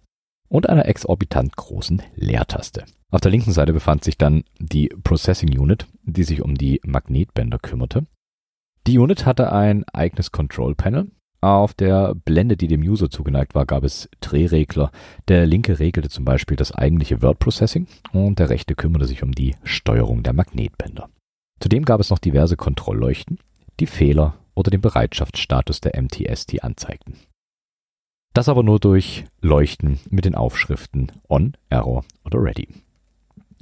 und 0.48 0.68
einer 0.68 0.86
exorbitant 0.86 1.56
großen 1.56 2.02
Leertaste. 2.14 2.84
Auf 3.10 3.20
der 3.20 3.32
linken 3.32 3.52
Seite 3.52 3.72
befand 3.72 4.04
sich 4.04 4.18
dann 4.18 4.44
die 4.58 4.88
Processing 4.88 5.58
Unit, 5.58 5.86
die 6.04 6.24
sich 6.24 6.42
um 6.42 6.54
die 6.54 6.80
Magnetbänder 6.84 7.58
kümmerte. 7.58 8.06
Die 8.86 8.98
Unit 8.98 9.26
hatte 9.26 9.52
ein 9.52 9.84
eigenes 9.88 10.30
Control 10.30 10.74
Panel, 10.74 11.10
Auf 11.44 11.74
der 11.74 12.14
Blende, 12.14 12.56
die 12.56 12.68
dem 12.68 12.80
User 12.80 13.10
zugeneigt 13.10 13.54
war, 13.54 13.66
gab 13.66 13.84
es 13.84 14.08
Drehregler. 14.22 14.90
Der 15.28 15.44
linke 15.44 15.78
regelte 15.78 16.08
zum 16.08 16.24
Beispiel 16.24 16.56
das 16.56 16.72
eigentliche 16.72 17.20
Word 17.20 17.38
Processing 17.38 17.86
und 18.14 18.38
der 18.38 18.48
rechte 18.48 18.74
kümmerte 18.74 19.04
sich 19.04 19.22
um 19.22 19.32
die 19.32 19.54
Steuerung 19.62 20.22
der 20.22 20.32
Magnetbänder. 20.32 21.10
Zudem 21.60 21.84
gab 21.84 22.00
es 22.00 22.08
noch 22.08 22.18
diverse 22.18 22.56
Kontrollleuchten, 22.56 23.40
die 23.78 23.86
Fehler 23.86 24.38
oder 24.54 24.70
den 24.70 24.80
Bereitschaftsstatus 24.80 25.82
der 25.82 26.00
MTST 26.00 26.64
anzeigten. 26.64 27.18
Das 28.32 28.48
aber 28.48 28.62
nur 28.62 28.80
durch 28.80 29.26
Leuchten 29.42 30.00
mit 30.08 30.24
den 30.24 30.36
Aufschriften 30.36 31.12
On, 31.28 31.58
Error 31.68 32.06
oder 32.24 32.42
Ready. 32.42 32.68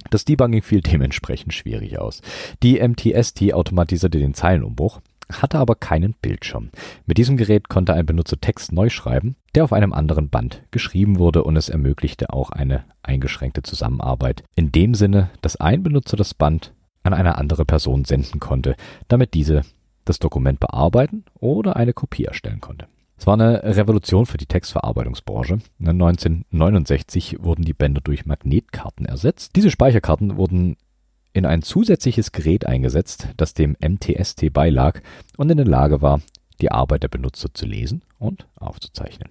Das 0.09 0.23
Debugging 0.23 0.61
fiel 0.61 0.79
dementsprechend 0.81 1.53
schwierig 1.53 1.99
aus. 1.99 2.21
Die 2.61 2.79
MTST 2.79 3.53
automatisierte 3.53 4.19
den 4.19 4.33
Zeilenumbruch, 4.33 5.01
hatte 5.41 5.59
aber 5.59 5.75
keinen 5.75 6.13
Bildschirm. 6.21 6.69
Mit 7.05 7.17
diesem 7.17 7.37
Gerät 7.37 7.69
konnte 7.69 7.93
ein 7.93 8.05
Benutzer 8.05 8.39
Text 8.39 8.71
neu 8.71 8.89
schreiben, 8.89 9.35
der 9.55 9.63
auf 9.63 9.73
einem 9.73 9.93
anderen 9.93 10.29
Band 10.29 10.63
geschrieben 10.71 11.19
wurde 11.19 11.43
und 11.43 11.55
es 11.55 11.69
ermöglichte 11.69 12.31
auch 12.31 12.51
eine 12.51 12.83
eingeschränkte 13.01 13.63
Zusammenarbeit. 13.63 14.43
In 14.55 14.71
dem 14.71 14.93
Sinne, 14.93 15.29
dass 15.41 15.55
ein 15.55 15.83
Benutzer 15.83 16.17
das 16.17 16.33
Band 16.33 16.73
an 17.03 17.13
eine 17.13 17.37
andere 17.37 17.65
Person 17.65 18.05
senden 18.05 18.39
konnte, 18.39 18.75
damit 19.07 19.33
diese 19.33 19.61
das 20.05 20.19
Dokument 20.19 20.59
bearbeiten 20.59 21.25
oder 21.39 21.75
eine 21.75 21.93
Kopie 21.93 22.25
erstellen 22.25 22.61
konnte. 22.61 22.87
Es 23.17 23.27
war 23.27 23.35
eine 23.35 23.63
Revolution 23.63 24.25
für 24.25 24.37
die 24.37 24.47
Textverarbeitungsbranche. 24.47 25.59
1969 25.79 27.37
wurden 27.41 27.63
die 27.63 27.73
Bänder 27.73 28.01
durch 28.01 28.25
Magnetkarten 28.25 29.05
ersetzt. 29.05 29.55
Diese 29.55 29.71
Speicherkarten 29.71 30.35
wurden 30.35 30.75
in 31.33 31.45
ein 31.45 31.61
zusätzliches 31.61 32.31
Gerät 32.31 32.65
eingesetzt, 32.65 33.27
das 33.37 33.53
dem 33.53 33.75
MTST 33.83 34.53
beilag 34.53 35.01
und 35.37 35.49
in 35.49 35.57
der 35.57 35.65
Lage 35.65 36.01
war, 36.01 36.21
die 36.61 36.71
Arbeit 36.71 37.03
der 37.03 37.09
Benutzer 37.09 37.53
zu 37.53 37.65
lesen 37.65 38.03
und 38.19 38.47
aufzuzeichnen. 38.55 39.29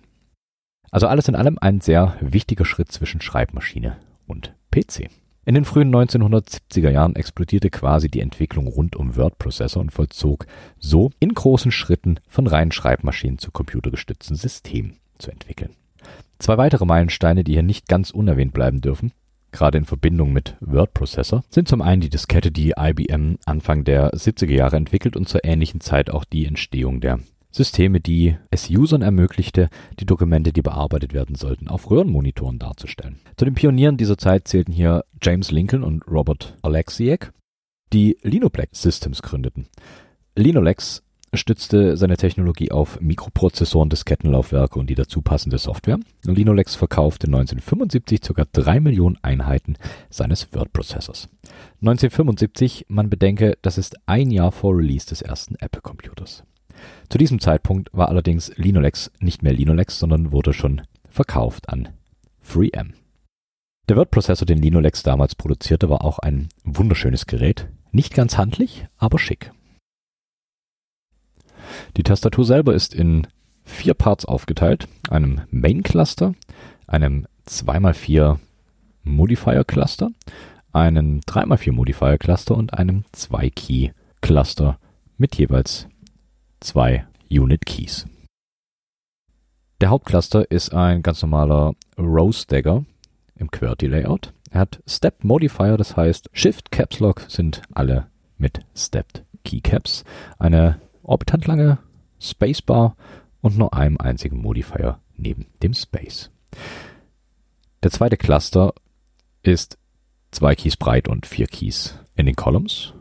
Also 0.91 1.07
alles 1.07 1.29
in 1.29 1.35
allem 1.35 1.59
ein 1.61 1.81
sehr 1.81 2.17
wichtiger 2.21 2.65
Schritt 2.65 2.93
zwischen 2.93 3.21
Schreibmaschine 3.21 3.97
und 4.27 4.55
PC. 4.71 5.09
In 5.45 5.55
den 5.55 5.65
frühen 5.65 5.93
1970er 5.93 6.91
Jahren 6.91 7.17
explodierte 7.17 7.71
quasi 7.71 8.09
die 8.09 8.21
Entwicklung 8.21 8.69
rund 8.69 8.95
um 8.95 9.17
Word-Prozessor 9.17 9.81
und 9.81 9.91
vollzog 9.91 10.47
so 10.79 11.11
in 11.19 11.35
großen 11.35 11.73
Schritten 11.73 12.21
von 12.29 12.47
reinen 12.47 12.71
Schreibmaschinen 12.71 13.39
zu 13.39 13.51
computergestützten 13.51 14.37
Systemen 14.37 14.99
zu 15.19 15.31
entwickeln. 15.31 15.75
Zwei 16.39 16.59
weitere 16.59 16.85
Meilensteine, 16.85 17.43
die 17.43 17.53
hier 17.53 17.63
nicht 17.63 17.89
ganz 17.89 18.11
unerwähnt 18.11 18.53
bleiben 18.53 18.81
dürfen, 18.81 19.13
gerade 19.53 19.79
in 19.79 19.85
Verbindung 19.85 20.33
mit 20.33 20.57
Word-Prozessor, 20.61 21.45
sind 21.51 21.69
zum 21.69 21.83
einen 21.83 22.01
die 22.01 22.11
Diskette, 22.11 22.51
die 22.51 22.75
IBM 22.77 23.39
Anfang 23.45 23.85
der 23.85 24.13
70er 24.13 24.53
Jahre 24.53 24.77
entwickelt 24.77 25.17
und 25.17 25.29
zur 25.29 25.45
ähnlichen 25.45 25.81
Zeit 25.81 26.11
auch 26.11 26.25
die 26.25 26.47
Entstehung 26.47 27.01
der 27.01 27.21
Systeme, 27.53 28.01
die 28.01 28.37
es 28.51 28.71
Usern 28.71 29.03
ermöglichte, 29.03 29.69
die 30.01 30.07
Dokumente, 30.07 30.53
die 30.53 30.63
bearbeitet 30.63 31.13
werden 31.13 31.37
sollten, 31.37 31.69
auf 31.69 31.91
Röhrenmonitoren 31.91 32.59
darzustellen. 32.59 33.21
Zu 33.37 33.45
den 33.45 33.55
Pionieren 33.55 33.99
dieser 33.99 34.17
Zeit 34.17 34.49
zählten 34.49 34.73
hier 34.73 35.05
James 35.23 35.51
Lincoln 35.51 35.85
und 35.85 36.09
Robert 36.09 36.57
Alexiak, 36.63 37.33
die 37.93 38.17
Linoplex 38.23 38.81
Systems 38.81 39.21
gründeten. 39.21 39.69
Linolex 40.35 41.03
stützte 41.35 41.97
seine 41.97 42.17
Technologie 42.17 42.71
auf 42.71 43.01
Mikroprozessoren, 43.01 43.89
Diskettenlaufwerke 43.89 44.79
und 44.79 44.91
die 44.91 44.95
dazu 44.95 45.23
passende 45.23 45.59
Software. 45.59 45.99
Linolex 46.25 46.75
verkaufte 46.75 47.27
1975 47.27 48.21
ca. 48.21 48.45
3 48.53 48.81
Millionen 48.81 49.19
Einheiten 49.23 49.77
seines 50.11 50.53
Word-Prozessors. 50.53 51.29
1975, 51.81 52.87
man 52.89 53.09
bedenke, 53.09 53.57
das 53.63 53.79
ist 53.79 53.97
ein 54.07 54.31
Jahr 54.31 54.53
vor 54.53 54.77
Release 54.77 55.07
des 55.07 55.23
ersten 55.23 55.55
Apple-Computers. 55.57 56.45
Zu 57.09 57.19
diesem 57.19 57.41
Zeitpunkt 57.41 57.89
war 57.93 58.09
allerdings 58.09 58.53
Linolex 58.57 59.11
nicht 59.21 59.43
mehr 59.43 59.53
Linolex, 59.53 59.99
sondern 59.99 60.33
wurde 60.33 60.53
schon 60.53 60.83
verkauft 61.09 61.69
an 61.69 61.89
3M. 62.47 62.93
Der 63.89 63.97
Word-Prozessor, 63.97 64.47
den 64.47 64.59
Linolex 64.59 65.03
damals 65.03 65.35
produzierte, 65.35 65.89
war 65.89 66.05
auch 66.05 66.19
ein 66.19 66.49
wunderschönes 66.65 67.27
Gerät. 67.27 67.69
Nicht 67.91 68.15
ganz 68.15 68.39
handlich, 68.39 68.87
aber 68.97 69.19
schick. 69.19 69.53
Die 71.97 72.03
Tastatur 72.03 72.45
selber 72.45 72.75
ist 72.75 72.95
in 72.95 73.27
vier 73.65 73.95
Parts 73.95 74.25
aufgeteilt, 74.25 74.89
einem 75.11 75.43
Main 75.51 75.83
Cluster, 75.83 76.35
einem 76.87 77.27
2x4 77.49 78.39
Modifier 79.05 79.65
Cluster, 79.65 80.11
einem 80.73 81.21
3x4 81.21 81.73
Modifier 81.73 82.19
Cluster 82.19 82.57
und 82.57 82.75
einem 82.75 83.05
2-Key 83.15 83.91
Cluster 84.21 84.79
mit 85.17 85.37
jeweils 85.37 85.87
zwei 86.61 87.07
Unit 87.31 87.67
Keys. 87.67 88.07
Der 89.81 89.91
Hauptcluster 89.91 90.51
ist 90.51 90.73
ein 90.73 91.03
ganz 91.03 91.23
normaler 91.23 91.75
Row 91.99 92.35
Stagger 92.35 92.85
im 93.35 93.51
QWERTY 93.51 93.89
Layout. 93.89 94.33
Er 94.51 94.61
hat 94.61 94.81
Stepped 94.87 95.25
Modifier, 95.25 95.77
das 95.77 95.97
heißt 95.97 96.31
Shift 96.33 96.71
Caps 96.71 97.01
Lock 97.01 97.23
sind 97.29 97.63
alle 97.75 98.07
mit 98.39 98.61
Stepped 98.77 99.25
Keycaps. 99.45 100.05
Eine 100.39 100.81
orbitantlange 101.03 101.79
Spacebar 102.21 102.97
und 103.41 103.59
nur 103.59 103.75
einem 103.75 103.99
einzigen 103.99 104.41
Modifier 104.41 105.01
neben 105.17 105.47
dem 105.63 105.75
Space. 105.75 106.31
Der 107.83 107.91
zweite 107.91 108.17
Cluster 108.17 108.75
ist 109.43 109.79
zwei 110.31 110.55
Keys 110.55 110.77
breit 110.77 111.09
und 111.09 111.27
vier 111.27 111.47
Keys 111.47 111.99
in 112.15 112.27
den 112.27 112.37
Columns. 112.37 112.95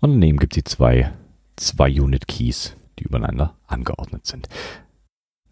Und 0.00 0.12
daneben 0.12 0.38
gibt 0.38 0.52
es 0.52 0.56
die 0.56 0.64
zwei, 0.64 1.12
zwei 1.56 1.88
Unit 1.90 2.28
Keys, 2.28 2.76
die 2.98 3.04
übereinander 3.04 3.56
angeordnet 3.66 4.26
sind. 4.26 4.48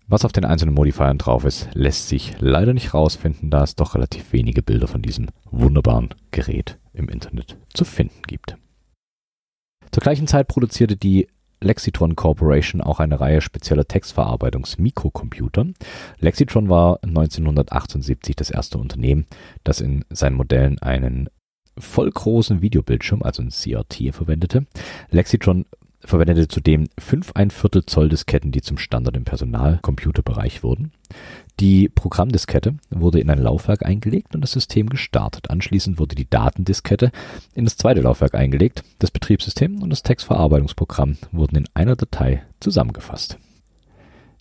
Was 0.06 0.26
auf 0.26 0.32
den 0.32 0.44
einzelnen 0.44 0.74
Modifiern 0.74 1.16
drauf 1.16 1.44
ist, 1.44 1.70
lässt 1.72 2.08
sich 2.08 2.34
leider 2.38 2.74
nicht 2.74 2.92
rausfinden, 2.92 3.48
da 3.48 3.62
es 3.62 3.76
doch 3.76 3.94
relativ 3.94 4.32
wenige 4.32 4.62
Bilder 4.62 4.86
von 4.86 5.00
diesem 5.00 5.28
wunderbaren 5.50 6.10
Gerät 6.30 6.78
im 6.92 7.08
Internet 7.08 7.56
zu 7.72 7.86
finden 7.86 8.22
gibt. 8.26 8.58
Zur 9.90 10.02
gleichen 10.02 10.26
Zeit 10.26 10.48
produzierte 10.48 10.96
die 10.96 11.28
Lexitron 11.62 12.16
Corporation 12.16 12.80
auch 12.80 13.00
eine 13.00 13.20
Reihe 13.20 13.40
spezieller 13.40 13.86
Textverarbeitungs-Mikrocomputer. 13.86 15.66
Lexitron 16.18 16.68
war 16.68 16.98
1978 17.02 18.36
das 18.36 18.50
erste 18.50 18.78
Unternehmen, 18.78 19.26
das 19.64 19.80
in 19.80 20.04
seinen 20.10 20.36
Modellen 20.36 20.78
einen 20.80 21.28
vollgroßen 21.78 22.60
Videobildschirm, 22.60 23.22
also 23.22 23.42
ein 23.42 23.50
CRT, 23.50 24.14
verwendete. 24.14 24.66
Lexitron 25.10 25.64
verwendete 26.04 26.48
zudem 26.48 26.88
fünf 26.98 27.32
ein 27.34 27.50
Viertel 27.50 27.86
Zoll 27.86 28.08
Disketten, 28.08 28.52
die 28.52 28.62
zum 28.62 28.78
Standard 28.78 29.16
im 29.16 29.24
Personalcomputerbereich 29.24 30.62
wurden. 30.62 30.92
Die 31.60 31.88
Programmdiskette 31.88 32.74
wurde 32.90 33.20
in 33.20 33.30
ein 33.30 33.38
Laufwerk 33.38 33.84
eingelegt 33.84 34.34
und 34.34 34.40
das 34.40 34.52
System 34.52 34.88
gestartet. 34.88 35.50
Anschließend 35.50 35.98
wurde 35.98 36.14
die 36.14 36.28
Datendiskette 36.28 37.12
in 37.54 37.64
das 37.64 37.76
zweite 37.76 38.00
Laufwerk 38.00 38.34
eingelegt. 38.34 38.82
Das 38.98 39.10
Betriebssystem 39.10 39.82
und 39.82 39.90
das 39.90 40.02
Textverarbeitungsprogramm 40.02 41.18
wurden 41.30 41.56
in 41.56 41.68
einer 41.74 41.96
Datei 41.96 42.42
zusammengefasst. 42.60 43.38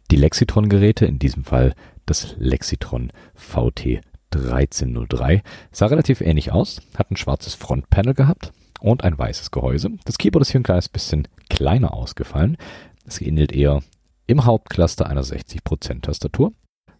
Die 0.09 0.15
Lexitron-Geräte, 0.15 1.05
in 1.05 1.19
diesem 1.19 1.43
Fall 1.43 1.73
das 2.05 2.35
Lexitron 2.37 3.11
VT 3.35 4.01
1303, 4.33 5.43
sah 5.71 5.85
relativ 5.85 6.21
ähnlich 6.21 6.51
aus, 6.51 6.81
hat 6.97 7.11
ein 7.11 7.17
schwarzes 7.17 7.55
Frontpanel 7.55 8.13
gehabt 8.13 8.51
und 8.81 9.03
ein 9.03 9.17
weißes 9.17 9.51
Gehäuse. 9.51 9.91
Das 10.05 10.17
Keyboard 10.17 10.41
ist 10.41 10.51
hier 10.51 10.59
ein 10.59 10.65
kleines 10.65 10.89
bisschen 10.89 11.27
kleiner 11.51 11.93
ausgefallen. 11.93 12.57
Es 13.05 13.21
ähnelt 13.21 13.51
eher 13.51 13.81
im 14.27 14.45
Hauptcluster 14.45 15.07
einer 15.07 15.23
60% 15.23 16.01
Tastatur 16.01 16.53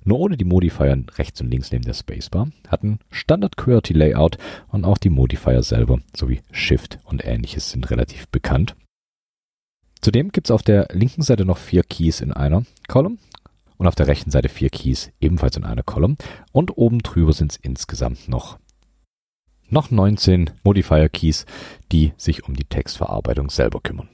nur 0.04 0.20
ohne 0.20 0.38
die 0.38 0.46
Modifier 0.46 1.04
rechts 1.16 1.42
und 1.42 1.52
links 1.52 1.72
neben 1.72 1.84
der 1.84 1.94
Spacebar, 1.94 2.50
hatten 2.68 3.00
Standard 3.12 3.56
QWERTY 3.58 3.94
Layout 3.94 4.38
und 4.70 4.84
auch 4.84 4.98
die 4.98 5.10
Modifier 5.10 5.62
selber 5.62 6.00
sowie 6.16 6.42
Shift 6.52 7.00
und 7.04 7.24
ähnliches 7.24 7.70
sind 7.70 7.90
relativ 7.92 8.28
bekannt. 8.30 8.76
Zudem 10.02 10.32
gibt 10.32 10.48
es 10.48 10.52
auf 10.52 10.64
der 10.64 10.88
linken 10.92 11.22
Seite 11.22 11.46
noch 11.46 11.60
vier 11.60 11.84
Keys 11.84 12.22
in 12.22 12.34
einer 12.34 12.64
Column 12.88 13.20
und 13.78 13.88
auf 13.88 13.94
der 13.94 14.08
rechten 14.08 14.32
Seite 14.32 14.50
vier 14.50 14.70
Keys 14.70 15.12
ebenfalls 15.20 15.58
in 15.58 15.64
einer 15.64 15.84
Column 15.84 16.18
und 16.52 16.76
oben 16.78 17.00
drüber 17.00 17.34
sind 17.34 17.52
es 17.52 17.58
insgesamt 17.58 18.28
noch 18.28 18.58
noch 19.70 19.90
19 19.90 20.50
Modifier 20.66 21.08
Keys, 21.08 21.46
die 21.94 22.12
sich 22.18 22.44
um 22.44 22.56
die 22.56 22.66
Textverarbeitung 22.66 23.50
selber 23.50 23.80
kümmern. 23.80 24.10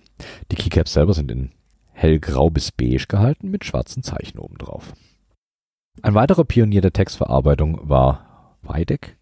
Die 0.52 0.56
Keycaps 0.56 0.94
selber 0.94 1.14
sind 1.14 1.32
in 1.32 1.52
hellgrau 1.92 2.50
bis 2.50 2.72
beige 2.72 3.08
gehalten 3.08 3.50
mit 3.50 3.66
schwarzen 3.66 4.04
Zeichen 4.04 4.40
oben 4.40 4.58
drauf. 4.58 4.94
Ein 6.02 6.14
weiterer 6.14 6.46
Pionier 6.46 6.82
der 6.82 6.94
Textverarbeitung 6.94 7.90
war 7.90 8.56
Weidek. 8.62 9.18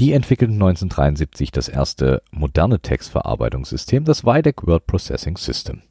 Die 0.00 0.12
entwickelten 0.12 0.54
1973 0.54 1.52
das 1.52 1.68
erste 1.68 2.22
moderne 2.32 2.80
Textverarbeitungssystem, 2.80 4.04
das 4.04 4.24
Weidek 4.24 4.66
Word 4.66 4.88
Processing 4.88 5.36
System. 5.36 5.82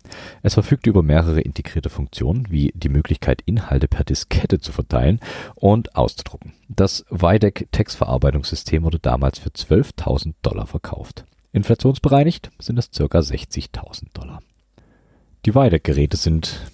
Es 0.41 0.55
verfügte 0.55 0.89
über 0.89 1.03
mehrere 1.03 1.39
integrierte 1.39 1.89
Funktionen, 1.89 2.47
wie 2.49 2.73
die 2.75 2.89
Möglichkeit, 2.89 3.41
Inhalte 3.45 3.87
per 3.87 4.03
Diskette 4.03 4.59
zu 4.59 4.73
verteilen 4.73 5.21
und 5.55 5.95
auszudrucken. 5.95 6.53
Das 6.67 7.05
Weidek 7.09 7.69
Textverarbeitungssystem 7.71 8.83
wurde 8.83 8.99
damals 8.99 9.39
für 9.39 9.49
12.000 9.49 10.33
Dollar 10.41 10.67
verkauft. 10.67 11.25
Inflationsbereinigt 11.53 12.49
sind 12.59 12.79
es 12.79 12.89
ca. 12.89 13.05
60.000 13.05 14.05
Dollar. 14.13 14.41
Die 15.45 15.53
Weidek-Geräte 15.53 16.17
sind 16.17 16.71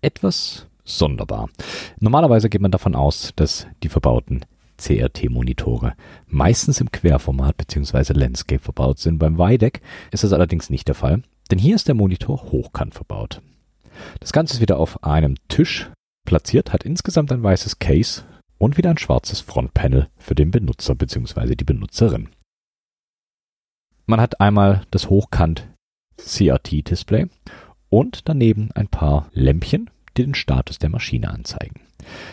etwas 0.00 0.66
sonderbar. 0.84 1.48
Normalerweise 1.98 2.48
geht 2.48 2.60
man 2.60 2.70
davon 2.70 2.94
aus, 2.94 3.32
dass 3.34 3.66
die 3.82 3.88
verbauten 3.88 4.44
CRT-Monitore 4.78 5.94
meistens 6.28 6.80
im 6.80 6.92
Querformat 6.92 7.56
bzw. 7.56 8.12
Landscape 8.12 8.62
verbaut 8.62 9.00
sind. 9.00 9.18
Beim 9.18 9.38
Wideck 9.38 9.80
ist 10.12 10.22
das 10.22 10.32
allerdings 10.32 10.70
nicht 10.70 10.86
der 10.86 10.94
Fall, 10.94 11.22
denn 11.50 11.58
hier 11.58 11.74
ist 11.74 11.88
der 11.88 11.94
Monitor 11.96 12.44
hochkant 12.44 12.94
verbaut. 12.94 13.42
Das 14.20 14.32
Ganze 14.32 14.54
ist 14.54 14.60
wieder 14.60 14.78
auf 14.78 15.02
einem 15.02 15.34
Tisch 15.48 15.90
platziert, 16.24 16.72
hat 16.72 16.84
insgesamt 16.84 17.32
ein 17.32 17.42
weißes 17.42 17.80
Case 17.80 18.22
und 18.58 18.76
wieder 18.76 18.90
ein 18.90 18.98
schwarzes 18.98 19.40
Frontpanel 19.40 20.08
für 20.16 20.36
den 20.36 20.52
Benutzer 20.52 20.94
bzw. 20.94 21.56
die 21.56 21.64
Benutzerin. 21.64 22.28
Man 24.12 24.20
hat 24.20 24.42
einmal 24.42 24.82
das 24.90 25.08
hochkant 25.08 25.66
CRT-Display 26.18 27.28
und 27.88 28.28
daneben 28.28 28.68
ein 28.74 28.88
paar 28.88 29.30
Lämpchen, 29.32 29.88
die 30.18 30.24
den 30.24 30.34
Status 30.34 30.78
der 30.78 30.90
Maschine 30.90 31.30
anzeigen. 31.30 31.80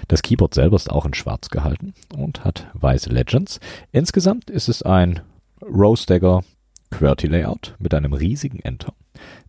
Das 0.10 0.22
Keyboard 0.22 0.54
selber 0.54 0.76
ist 0.76 0.92
auch 0.92 1.06
in 1.06 1.14
schwarz 1.14 1.48
gehalten 1.48 1.94
und 2.14 2.44
hat 2.44 2.68
weiße 2.74 3.10
Legends. 3.10 3.62
Insgesamt 3.94 4.50
ist 4.50 4.68
es 4.68 4.84
ein 4.84 5.22
Row-Stagger 5.62 6.44
QWERTY-Layout 6.92 7.78
mit 7.80 7.94
einem 7.94 8.12
riesigen 8.12 8.60
Enter. 8.60 8.92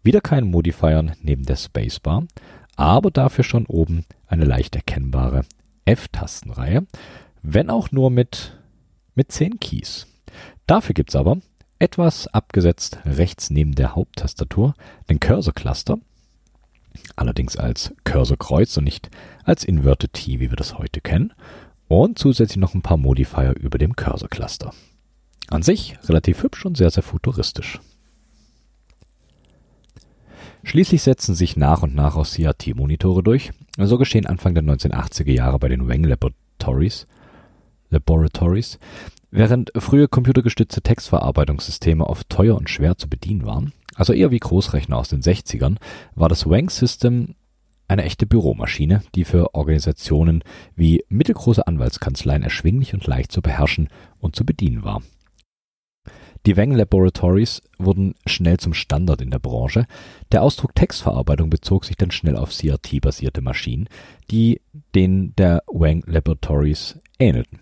Wieder 0.04 0.20
kein 0.20 0.48
Modifiern 0.48 1.16
neben 1.20 1.42
der 1.42 1.56
Spacebar, 1.56 2.28
aber 2.76 3.10
dafür 3.10 3.42
schon 3.42 3.66
oben 3.66 4.04
eine 4.28 4.44
leicht 4.44 4.76
erkennbare 4.76 5.46
F-Tastenreihe, 5.84 6.86
wenn 7.42 7.70
auch 7.70 7.90
nur 7.90 8.08
mit, 8.08 8.56
mit 9.16 9.32
10 9.32 9.58
Keys. 9.58 10.06
Dafür 10.68 10.94
gibt's 10.94 11.16
aber 11.16 11.38
etwas 11.80 12.28
abgesetzt 12.28 12.98
rechts 13.04 13.50
neben 13.50 13.74
der 13.74 13.96
Haupttastatur 13.96 14.74
den 15.08 15.18
Cursor-Cluster, 15.18 15.98
allerdings 17.16 17.56
als 17.56 17.92
Cursor-Kreuz 18.04 18.76
und 18.76 18.84
nicht 18.84 19.10
als 19.44 19.64
Inverted 19.64 20.12
T, 20.12 20.38
wie 20.40 20.50
wir 20.50 20.56
das 20.56 20.78
heute 20.78 21.00
kennen, 21.00 21.32
und 21.88 22.18
zusätzlich 22.18 22.58
noch 22.58 22.74
ein 22.74 22.82
paar 22.82 22.98
Modifier 22.98 23.54
über 23.58 23.78
dem 23.78 23.96
Cursor-Cluster. 23.96 24.72
An 25.48 25.62
sich 25.62 25.98
relativ 26.04 26.42
hübsch 26.44 26.64
und 26.64 26.76
sehr, 26.76 26.90
sehr 26.90 27.02
futuristisch. 27.02 27.80
Schließlich 30.62 31.02
setzen 31.02 31.34
sich 31.34 31.56
nach 31.56 31.82
und 31.82 31.94
nach 31.94 32.16
auch 32.16 32.28
CRT-Monitore 32.28 33.22
durch. 33.22 33.52
So 33.78 33.96
geschehen 33.96 34.26
Anfang 34.26 34.54
der 34.54 34.62
1980er 34.62 35.32
Jahre 35.32 35.58
bei 35.58 35.68
den 35.68 35.88
Wang 35.88 36.04
Laboratories. 36.04 37.06
Laboratories. 37.88 38.78
Während 39.30 39.70
frühe 39.76 40.08
computergestützte 40.08 40.82
Textverarbeitungssysteme 40.82 42.04
oft 42.04 42.28
teuer 42.28 42.56
und 42.56 42.68
schwer 42.68 42.98
zu 42.98 43.08
bedienen 43.08 43.46
waren, 43.46 43.72
also 43.94 44.12
eher 44.12 44.30
wie 44.30 44.38
Großrechner 44.38 44.96
aus 44.96 45.08
den 45.08 45.22
60ern, 45.22 45.76
war 46.14 46.28
das 46.28 46.48
Wang 46.48 46.68
System 46.68 47.36
eine 47.86 48.04
echte 48.04 48.26
Büromaschine, 48.26 49.02
die 49.14 49.24
für 49.24 49.54
Organisationen 49.54 50.42
wie 50.74 51.04
mittelgroße 51.08 51.66
Anwaltskanzleien 51.66 52.42
erschwinglich 52.42 52.94
und 52.94 53.06
leicht 53.06 53.32
zu 53.32 53.42
beherrschen 53.42 53.88
und 54.18 54.34
zu 54.34 54.44
bedienen 54.44 54.84
war. 54.84 55.02
Die 56.46 56.56
Wang 56.56 56.72
Laboratories 56.72 57.60
wurden 57.78 58.14
schnell 58.26 58.56
zum 58.58 58.72
Standard 58.72 59.20
in 59.20 59.30
der 59.30 59.40
Branche. 59.40 59.86
Der 60.32 60.42
Ausdruck 60.42 60.74
Textverarbeitung 60.74 61.50
bezog 61.50 61.84
sich 61.84 61.96
dann 61.96 62.10
schnell 62.10 62.36
auf 62.36 62.50
CRT-basierte 62.50 63.42
Maschinen, 63.42 63.88
die 64.30 64.62
den 64.94 65.34
der 65.36 65.62
Wang 65.66 66.02
Laboratories 66.06 66.98
ähnelten. 67.18 67.60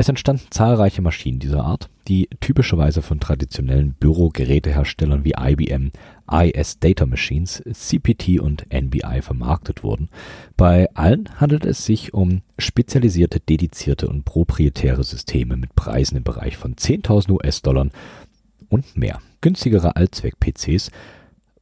Es 0.00 0.08
entstanden 0.08 0.44
zahlreiche 0.50 1.02
Maschinen 1.02 1.40
dieser 1.40 1.64
Art, 1.64 1.90
die 2.06 2.28
typischerweise 2.38 3.02
von 3.02 3.18
traditionellen 3.18 3.94
Bürogeräteherstellern 3.94 5.24
wie 5.24 5.34
IBM, 5.36 5.90
IS 6.30 6.78
Data 6.78 7.04
Machines, 7.04 7.64
CPT 7.68 8.38
und 8.38 8.64
NBI 8.72 9.22
vermarktet 9.22 9.82
wurden. 9.82 10.08
Bei 10.56 10.86
allen 10.94 11.28
handelt 11.40 11.64
es 11.64 11.84
sich 11.84 12.14
um 12.14 12.42
spezialisierte, 12.60 13.40
dedizierte 13.40 14.08
und 14.08 14.24
proprietäre 14.24 15.02
Systeme 15.02 15.56
mit 15.56 15.74
Preisen 15.74 16.18
im 16.18 16.22
Bereich 16.22 16.56
von 16.56 16.76
10.000 16.76 17.32
US-Dollar 17.32 17.88
und 18.68 18.96
mehr. 18.96 19.18
Günstigere 19.40 19.96
Allzweck-PCs 19.96 20.92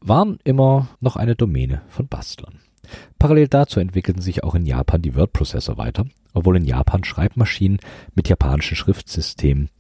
waren 0.01 0.41
immer 0.45 0.91
noch 1.01 1.17
eine 1.17 1.37
Domäne 1.37 1.81
von 1.89 2.07
Bastlern. 2.07 2.59
Parallel 3.19 3.49
dazu 3.49 3.81
entwickelten 3.81 4.23
sich 4.23 4.45
auch 4.45 4.55
in 4.55 4.67
Japan 4.67 5.03
die 5.03 5.15
Word-Prozessor 5.15 5.79
weiter, 5.79 6.07
obwohl 6.35 6.57
in 6.57 6.65
Japan 6.65 7.05
Schreibmaschinen 7.05 7.81
mit 8.15 8.29
japanischen 8.29 8.77
Schriftsystemen 8.77 9.71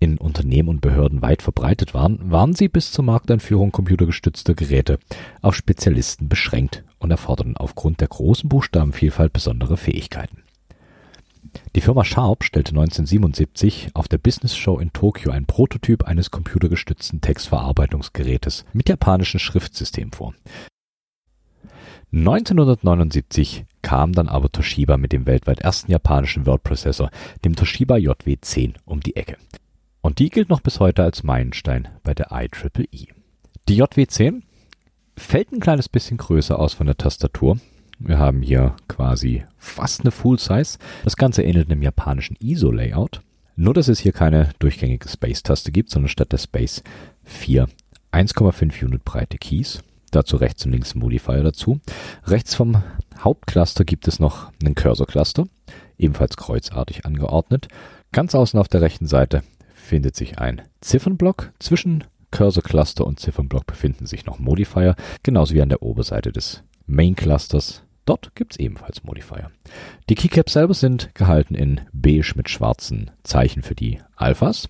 in 0.00 0.18
Unternehmen 0.18 0.68
und 0.68 0.80
Behörden 0.80 1.22
weit 1.22 1.42
verbreitet 1.42 1.94
waren, 1.94 2.30
waren 2.30 2.54
sie 2.54 2.68
bis 2.68 2.92
zur 2.92 3.04
Markteinführung 3.04 3.72
computergestützter 3.72 4.54
Geräte 4.54 4.98
auf 5.40 5.54
Spezialisten 5.54 6.28
beschränkt 6.28 6.84
und 6.98 7.10
erforderten 7.10 7.56
aufgrund 7.56 8.00
der 8.00 8.08
großen 8.08 8.48
Buchstabenvielfalt 8.48 9.32
besondere 9.32 9.76
Fähigkeiten. 9.76 10.42
Die 11.74 11.80
Firma 11.80 12.04
Sharp 12.04 12.44
stellte 12.44 12.70
1977 12.70 13.90
auf 13.94 14.08
der 14.08 14.18
Business 14.18 14.56
Show 14.56 14.78
in 14.78 14.92
Tokio 14.92 15.30
einen 15.30 15.46
Prototyp 15.46 16.04
eines 16.04 16.30
computergestützten 16.30 17.20
Textverarbeitungsgerätes 17.20 18.64
mit 18.72 18.88
japanischem 18.88 19.40
Schriftsystem 19.40 20.12
vor. 20.12 20.34
1979 22.12 23.64
kam 23.82 24.12
dann 24.12 24.28
aber 24.28 24.50
Toshiba 24.50 24.96
mit 24.96 25.12
dem 25.12 25.26
weltweit 25.26 25.60
ersten 25.60 25.90
japanischen 25.90 26.46
Word-Prozessor, 26.46 27.10
dem 27.44 27.54
Toshiba 27.54 27.96
JW10, 27.96 28.74
um 28.84 29.00
die 29.00 29.16
Ecke. 29.16 29.36
Und 30.00 30.18
die 30.18 30.30
gilt 30.30 30.48
noch 30.48 30.60
bis 30.60 30.80
heute 30.80 31.02
als 31.02 31.22
Meilenstein 31.22 31.88
bei 32.02 32.14
der 32.14 32.28
IEEE. 32.30 33.08
Die 33.68 33.82
JW10 33.82 34.42
fällt 35.16 35.52
ein 35.52 35.60
kleines 35.60 35.88
bisschen 35.88 36.18
größer 36.18 36.58
aus 36.58 36.74
von 36.74 36.86
der 36.86 36.96
Tastatur. 36.96 37.58
Wir 37.98 38.18
haben 38.18 38.42
hier 38.42 38.74
quasi 38.88 39.44
fast 39.56 40.02
eine 40.02 40.10
Full 40.10 40.38
Size. 40.38 40.78
Das 41.04 41.16
Ganze 41.16 41.42
ähnelt 41.42 41.70
einem 41.70 41.82
japanischen 41.82 42.36
ISO-Layout. 42.40 43.22
Nur, 43.56 43.72
dass 43.72 43.88
es 43.88 44.00
hier 44.00 44.12
keine 44.12 44.50
durchgängige 44.58 45.08
Space-Taste 45.08 45.70
gibt, 45.72 45.90
sondern 45.90 46.08
statt 46.08 46.32
der 46.32 46.38
Space 46.38 46.82
4 47.24 47.68
1,5 48.12 48.84
Unit 48.84 49.04
breite 49.04 49.38
Keys. 49.38 49.82
Dazu 50.14 50.36
rechts 50.36 50.64
und 50.64 50.70
links 50.70 50.94
Modifier 50.94 51.42
dazu. 51.42 51.80
Rechts 52.24 52.54
vom 52.54 52.84
Hauptcluster 53.18 53.84
gibt 53.84 54.06
es 54.06 54.20
noch 54.20 54.52
einen 54.62 54.76
Cursor-Cluster, 54.76 55.46
ebenfalls 55.98 56.36
kreuzartig 56.36 57.04
angeordnet. 57.04 57.66
Ganz 58.12 58.36
außen 58.36 58.60
auf 58.60 58.68
der 58.68 58.80
rechten 58.80 59.08
Seite 59.08 59.42
findet 59.74 60.14
sich 60.14 60.38
ein 60.38 60.62
Ziffernblock. 60.80 61.52
Zwischen 61.58 62.04
Cursor 62.30 62.62
Cluster 62.62 63.04
und 63.04 63.18
Ziffernblock 63.18 63.66
befinden 63.66 64.06
sich 64.06 64.24
noch 64.24 64.38
Modifier, 64.38 64.94
genauso 65.24 65.52
wie 65.54 65.62
an 65.62 65.68
der 65.68 65.82
Oberseite 65.82 66.30
des 66.30 66.62
Main 66.86 67.16
Clusters. 67.16 67.82
Dort 68.04 68.36
gibt 68.36 68.52
es 68.52 68.60
ebenfalls 68.60 69.02
Modifier. 69.02 69.50
Die 70.08 70.14
Keycaps 70.14 70.52
selber 70.52 70.74
sind 70.74 71.12
gehalten 71.16 71.56
in 71.56 71.80
beige 71.92 72.34
mit 72.36 72.48
schwarzen 72.48 73.10
Zeichen 73.24 73.62
für 73.64 73.74
die 73.74 73.98
Alphas, 74.14 74.68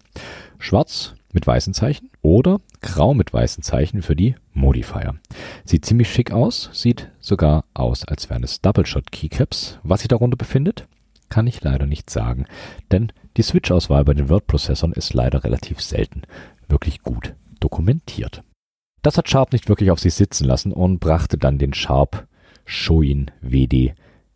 schwarz 0.58 1.14
mit 1.34 1.46
weißen 1.46 1.74
Zeichen 1.74 2.08
oder 2.22 2.60
grau 2.80 3.12
mit 3.12 3.30
weißen 3.30 3.62
Zeichen 3.62 4.00
für 4.00 4.16
die 4.16 4.36
Modifier. 4.54 5.16
Sieht 5.64 5.84
ziemlich 5.84 6.10
schick 6.10 6.30
aus, 6.32 6.70
sieht 6.72 7.10
sogar 7.20 7.64
aus, 7.74 8.04
als 8.04 8.30
wären 8.30 8.44
es 8.44 8.60
Double 8.60 8.86
Shot 8.86 9.12
Keycaps. 9.12 9.78
Was 9.82 10.00
sich 10.00 10.08
darunter 10.08 10.36
befindet, 10.36 10.86
kann 11.28 11.46
ich 11.46 11.62
leider 11.62 11.86
nicht 11.86 12.10
sagen, 12.10 12.46
denn 12.92 13.12
die 13.36 13.42
Switch-Auswahl 13.42 14.04
bei 14.04 14.14
den 14.14 14.28
Word-Prozessoren 14.28 14.92
ist 14.92 15.14
leider 15.14 15.44
relativ 15.44 15.80
selten 15.80 16.22
wirklich 16.68 17.02
gut 17.02 17.34
dokumentiert. 17.60 18.42
Das 19.02 19.18
hat 19.18 19.28
Sharp 19.28 19.52
nicht 19.52 19.68
wirklich 19.68 19.90
auf 19.90 20.00
sich 20.00 20.14
sitzen 20.14 20.44
lassen 20.44 20.72
und 20.72 21.00
brachte 21.00 21.36
dann 21.36 21.58
den 21.58 21.74
Sharp 21.74 22.26
Shoin 22.64 23.30
WD 23.42 23.94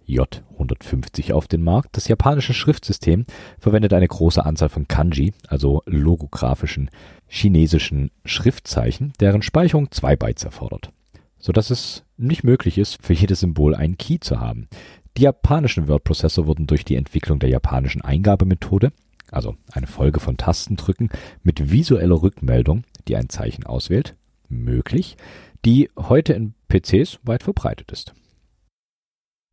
J150 0.08 1.32
auf 1.32 1.48
den 1.48 1.62
Markt. 1.62 1.96
Das 1.96 2.08
japanische 2.08 2.54
Schriftsystem 2.54 3.24
verwendet 3.58 3.92
eine 3.92 4.08
große 4.08 4.44
Anzahl 4.44 4.68
von 4.68 4.88
Kanji, 4.88 5.32
also 5.46 5.82
logografischen 5.86 6.90
chinesischen 7.28 8.10
Schriftzeichen, 8.24 9.12
deren 9.20 9.42
Speicherung 9.42 9.90
zwei 9.90 10.16
Bytes 10.16 10.44
erfordert, 10.44 10.90
sodass 11.38 11.70
es 11.70 12.04
nicht 12.16 12.44
möglich 12.44 12.78
ist, 12.78 12.98
für 13.02 13.12
jedes 13.12 13.40
Symbol 13.40 13.74
einen 13.74 13.98
Key 13.98 14.18
zu 14.20 14.40
haben. 14.40 14.68
Die 15.16 15.22
japanischen 15.22 15.88
Word-Prozessor 15.88 16.46
wurden 16.46 16.66
durch 16.66 16.84
die 16.84 16.96
Entwicklung 16.96 17.38
der 17.38 17.50
japanischen 17.50 18.02
Eingabemethode, 18.02 18.92
also 19.30 19.56
eine 19.72 19.86
Folge 19.86 20.20
von 20.20 20.36
Tastendrücken 20.36 21.10
mit 21.42 21.70
visueller 21.70 22.22
Rückmeldung, 22.22 22.84
die 23.08 23.16
ein 23.16 23.28
Zeichen 23.28 23.64
auswählt, 23.64 24.14
möglich, 24.48 25.16
die 25.64 25.90
heute 25.96 26.32
in 26.32 26.54
PCs 26.68 27.18
weit 27.24 27.42
verbreitet 27.42 27.92
ist. 27.92 28.14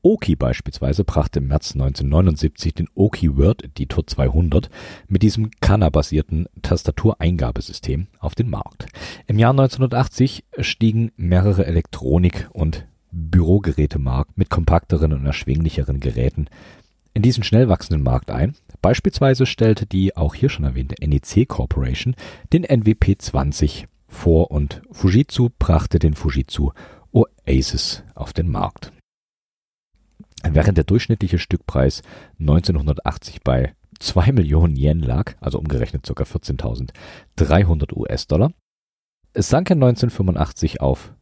Oki 0.05 0.35
beispielsweise 0.35 1.03
brachte 1.03 1.39
im 1.39 1.47
März 1.47 1.71
1979 1.73 2.75
den 2.75 2.87
Oki 2.93 3.37
Word 3.37 3.63
Editor 3.63 4.05
200 4.05 4.69
mit 5.07 5.23
diesem 5.23 5.49
Kana-basierten 5.61 6.45
Tastatureingabesystem 6.61 8.05
auf 8.19 8.35
den 8.35 8.51
Markt. 8.51 8.85
Im 9.25 9.39
Jahr 9.39 9.49
1980 9.49 10.43
stiegen 10.59 11.11
mehrere 11.17 11.65
Elektronik- 11.65 12.47
und 12.53 12.85
Bürogerätemarkt 13.11 14.37
mit 14.37 14.51
kompakteren 14.51 15.11
und 15.11 15.25
erschwinglicheren 15.25 15.99
Geräten 15.99 16.49
in 17.15 17.23
diesen 17.23 17.43
schnell 17.43 17.67
wachsenden 17.67 18.03
Markt 18.03 18.29
ein. 18.29 18.53
Beispielsweise 18.83 19.47
stellte 19.47 19.87
die 19.87 20.15
auch 20.15 20.35
hier 20.35 20.49
schon 20.49 20.65
erwähnte 20.65 21.03
NEC 21.03 21.47
Corporation 21.47 22.15
den 22.53 22.63
NWP 22.63 23.17
20 23.17 23.87
vor 24.07 24.51
und 24.51 24.83
Fujitsu 24.91 25.49
brachte 25.57 25.97
den 25.97 26.13
Fujitsu 26.13 26.73
Oasis 27.11 28.03
auf 28.13 28.33
den 28.33 28.51
Markt. 28.51 28.91
Während 30.51 30.77
der 30.77 30.83
durchschnittliche 30.83 31.39
Stückpreis 31.39 32.01
1980 32.39 33.41
bei 33.41 33.73
2 33.99 34.31
Millionen 34.33 34.75
Yen 34.75 34.99
lag, 34.99 35.33
also 35.39 35.59
umgerechnet 35.59 36.03
ca. 36.03 36.23
14.300 36.23 37.93
US-Dollar, 37.93 38.51
sank 39.33 39.69
er 39.69 39.75
1985 39.75 40.81
auf 40.81 41.13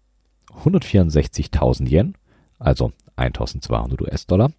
164.000 0.64 1.90
Yen, 1.90 2.16
also 2.60 2.92
1200 3.16 4.02
US-Dollar. 4.02 4.52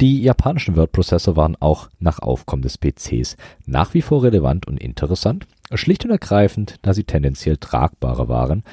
Die 0.00 0.22
japanischen 0.22 0.76
Word-Prozessor 0.76 1.36
waren 1.36 1.56
auch 1.60 1.88
nach 1.98 2.20
Aufkommen 2.20 2.62
des 2.62 2.78
PCs 2.78 3.36
nach 3.66 3.94
wie 3.94 4.02
vor 4.02 4.22
relevant 4.22 4.66
und 4.66 4.80
interessant, 4.80 5.46
schlicht 5.74 6.04
und 6.04 6.10
ergreifend, 6.10 6.76
da 6.82 6.94
sie 6.94 7.04
tendenziell 7.04 7.58
tragbarer 7.58 8.28
waren. 8.28 8.64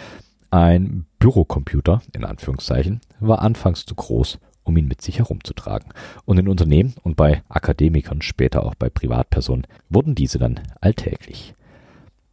Ein 0.51 1.05
Bürocomputer, 1.19 2.01
in 2.13 2.23
Anführungszeichen, 2.23 3.01
war 3.19 3.39
anfangs 3.39 3.85
zu 3.85 3.95
groß, 3.95 4.39
um 4.65 4.75
ihn 4.75 4.87
mit 4.87 5.01
sich 5.01 5.19
herumzutragen. 5.19 5.91
Und 6.25 6.37
in 6.37 6.49
Unternehmen 6.49 6.93
und 7.03 7.15
bei 7.15 7.43
Akademikern, 7.47 8.21
später 8.21 8.65
auch 8.65 8.75
bei 8.75 8.89
Privatpersonen, 8.89 9.65
wurden 9.89 10.15
diese 10.15 10.39
dann 10.39 10.59
alltäglich. 10.81 11.53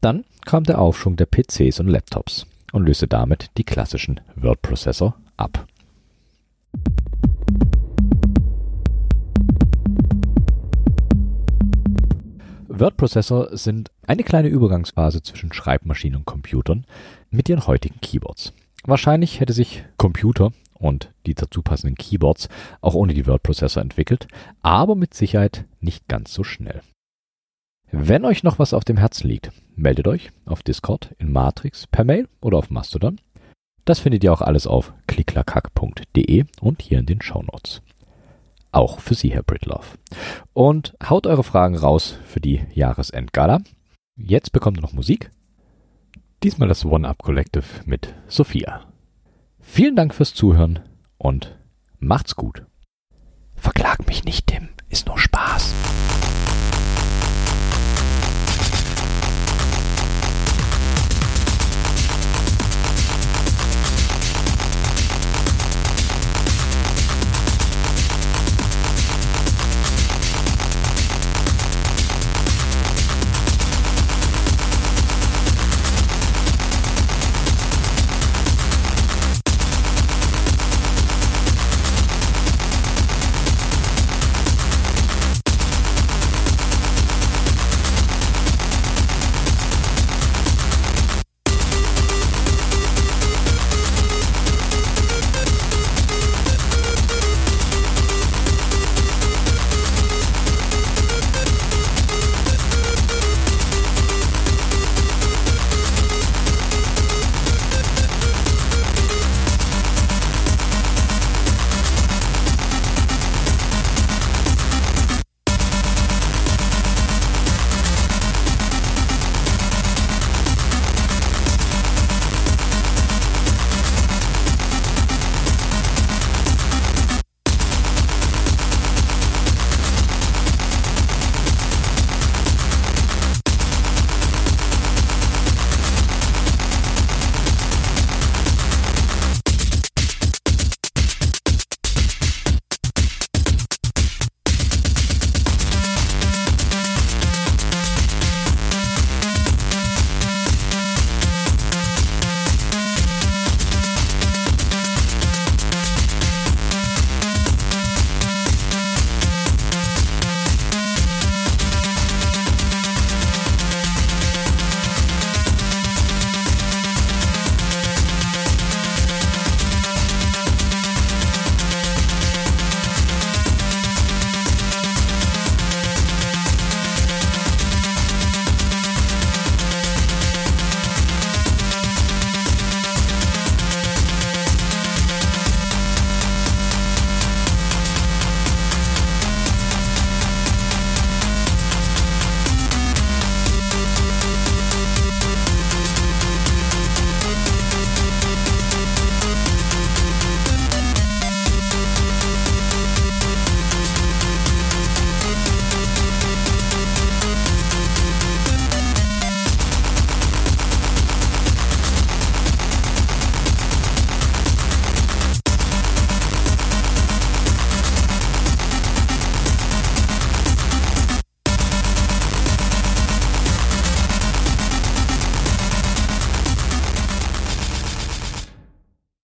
Dann 0.01 0.25
kam 0.45 0.65
der 0.65 0.81
Aufschwung 0.81 1.17
der 1.17 1.27
PCs 1.27 1.79
und 1.79 1.87
Laptops 1.87 2.47
und 2.73 2.87
löste 2.87 3.07
damit 3.07 3.51
die 3.57 3.65
klassischen 3.65 4.21
Word-Prozessor 4.35 5.15
ab. 5.37 5.67
Word-Prozessor 12.69 13.57
sind 13.57 13.91
eine 14.07 14.25
kleine 14.25 14.49
Übergangsphase 14.49 15.23
zwischen 15.23 15.53
Schreibmaschinen 15.53 16.17
und 16.17 16.25
Computern 16.25 16.85
mit 17.31 17.49
ihren 17.49 17.67
heutigen 17.67 18.01
Keyboards. 18.01 18.53
Wahrscheinlich 18.85 19.39
hätte 19.39 19.53
sich 19.53 19.85
Computer 19.99 20.53
und 20.83 21.13
die 21.27 21.35
dazu 21.35 21.63
passenden 21.63 21.97
Keyboards 21.97 22.49
auch 22.81 22.95
ohne 22.95 23.15
die 23.15 23.27
Word-Prozessor 23.27 23.83
entwickelt, 23.83 24.27
aber 24.61 24.95
mit 24.95 25.15
Sicherheit 25.15 25.65
nicht 25.81 26.09
ganz 26.09 26.35
so 26.35 26.45
schnell. 26.45 26.83
Wenn 27.91 28.25
euch 28.25 28.43
noch 28.43 28.59
was 28.59 28.75
auf 28.75 28.85
dem 28.85 28.97
Herzen 28.97 29.29
liegt, 29.29 29.53
meldet 29.77 30.09
euch 30.09 30.31
auf 30.47 30.63
Discord, 30.63 31.15
in 31.19 31.31
Matrix, 31.31 31.87
per 31.87 32.05
Mail 32.05 32.29
oder 32.41 32.59
auf 32.59 32.71
Mastodon. 32.71 33.21
Das 33.85 34.01
findet 34.01 34.25
ihr 34.25 34.33
auch 34.33 34.41
alles 34.41 34.67
auf 34.67 34.93
klicklackhack.de 35.07 36.45
und 36.61 36.83
hier 36.83 36.99
in 36.99 37.07
den 37.07 37.21
Shownotes. 37.21 37.83
Auch 38.71 39.01
für 39.01 39.15
Sie, 39.15 39.33
Herr 39.33 39.43
Britlove. 39.43 39.99
Und 40.55 40.97
haut 41.07 41.27
eure 41.27 41.45
Fragen 41.45 41.77
raus 41.77 42.19
für 42.25 42.41
die 42.41 42.65
Jahresendgala. 42.73 43.61
Jetzt 44.17 44.53
bekommt 44.53 44.79
ihr 44.79 44.83
noch 44.83 44.95
Musik. 44.95 45.31
Diesmal 46.43 46.69
das 46.69 46.85
One-Up 46.85 47.23
Collective 47.23 47.67
mit 47.85 48.15
Sophia. 48.27 48.92
Vielen 49.63 49.97
Dank 49.97 50.15
fürs 50.15 50.35
Zuhören 50.35 50.81
und 51.17 51.57
macht's 51.99 52.37
gut. 52.37 52.67
Verklag 53.55 54.07
mich 54.07 54.25
nicht, 54.25 54.49
Tim. 54.49 54.69
Ist 54.91 55.07
nur 55.07 55.19
Spaß. 55.19 55.73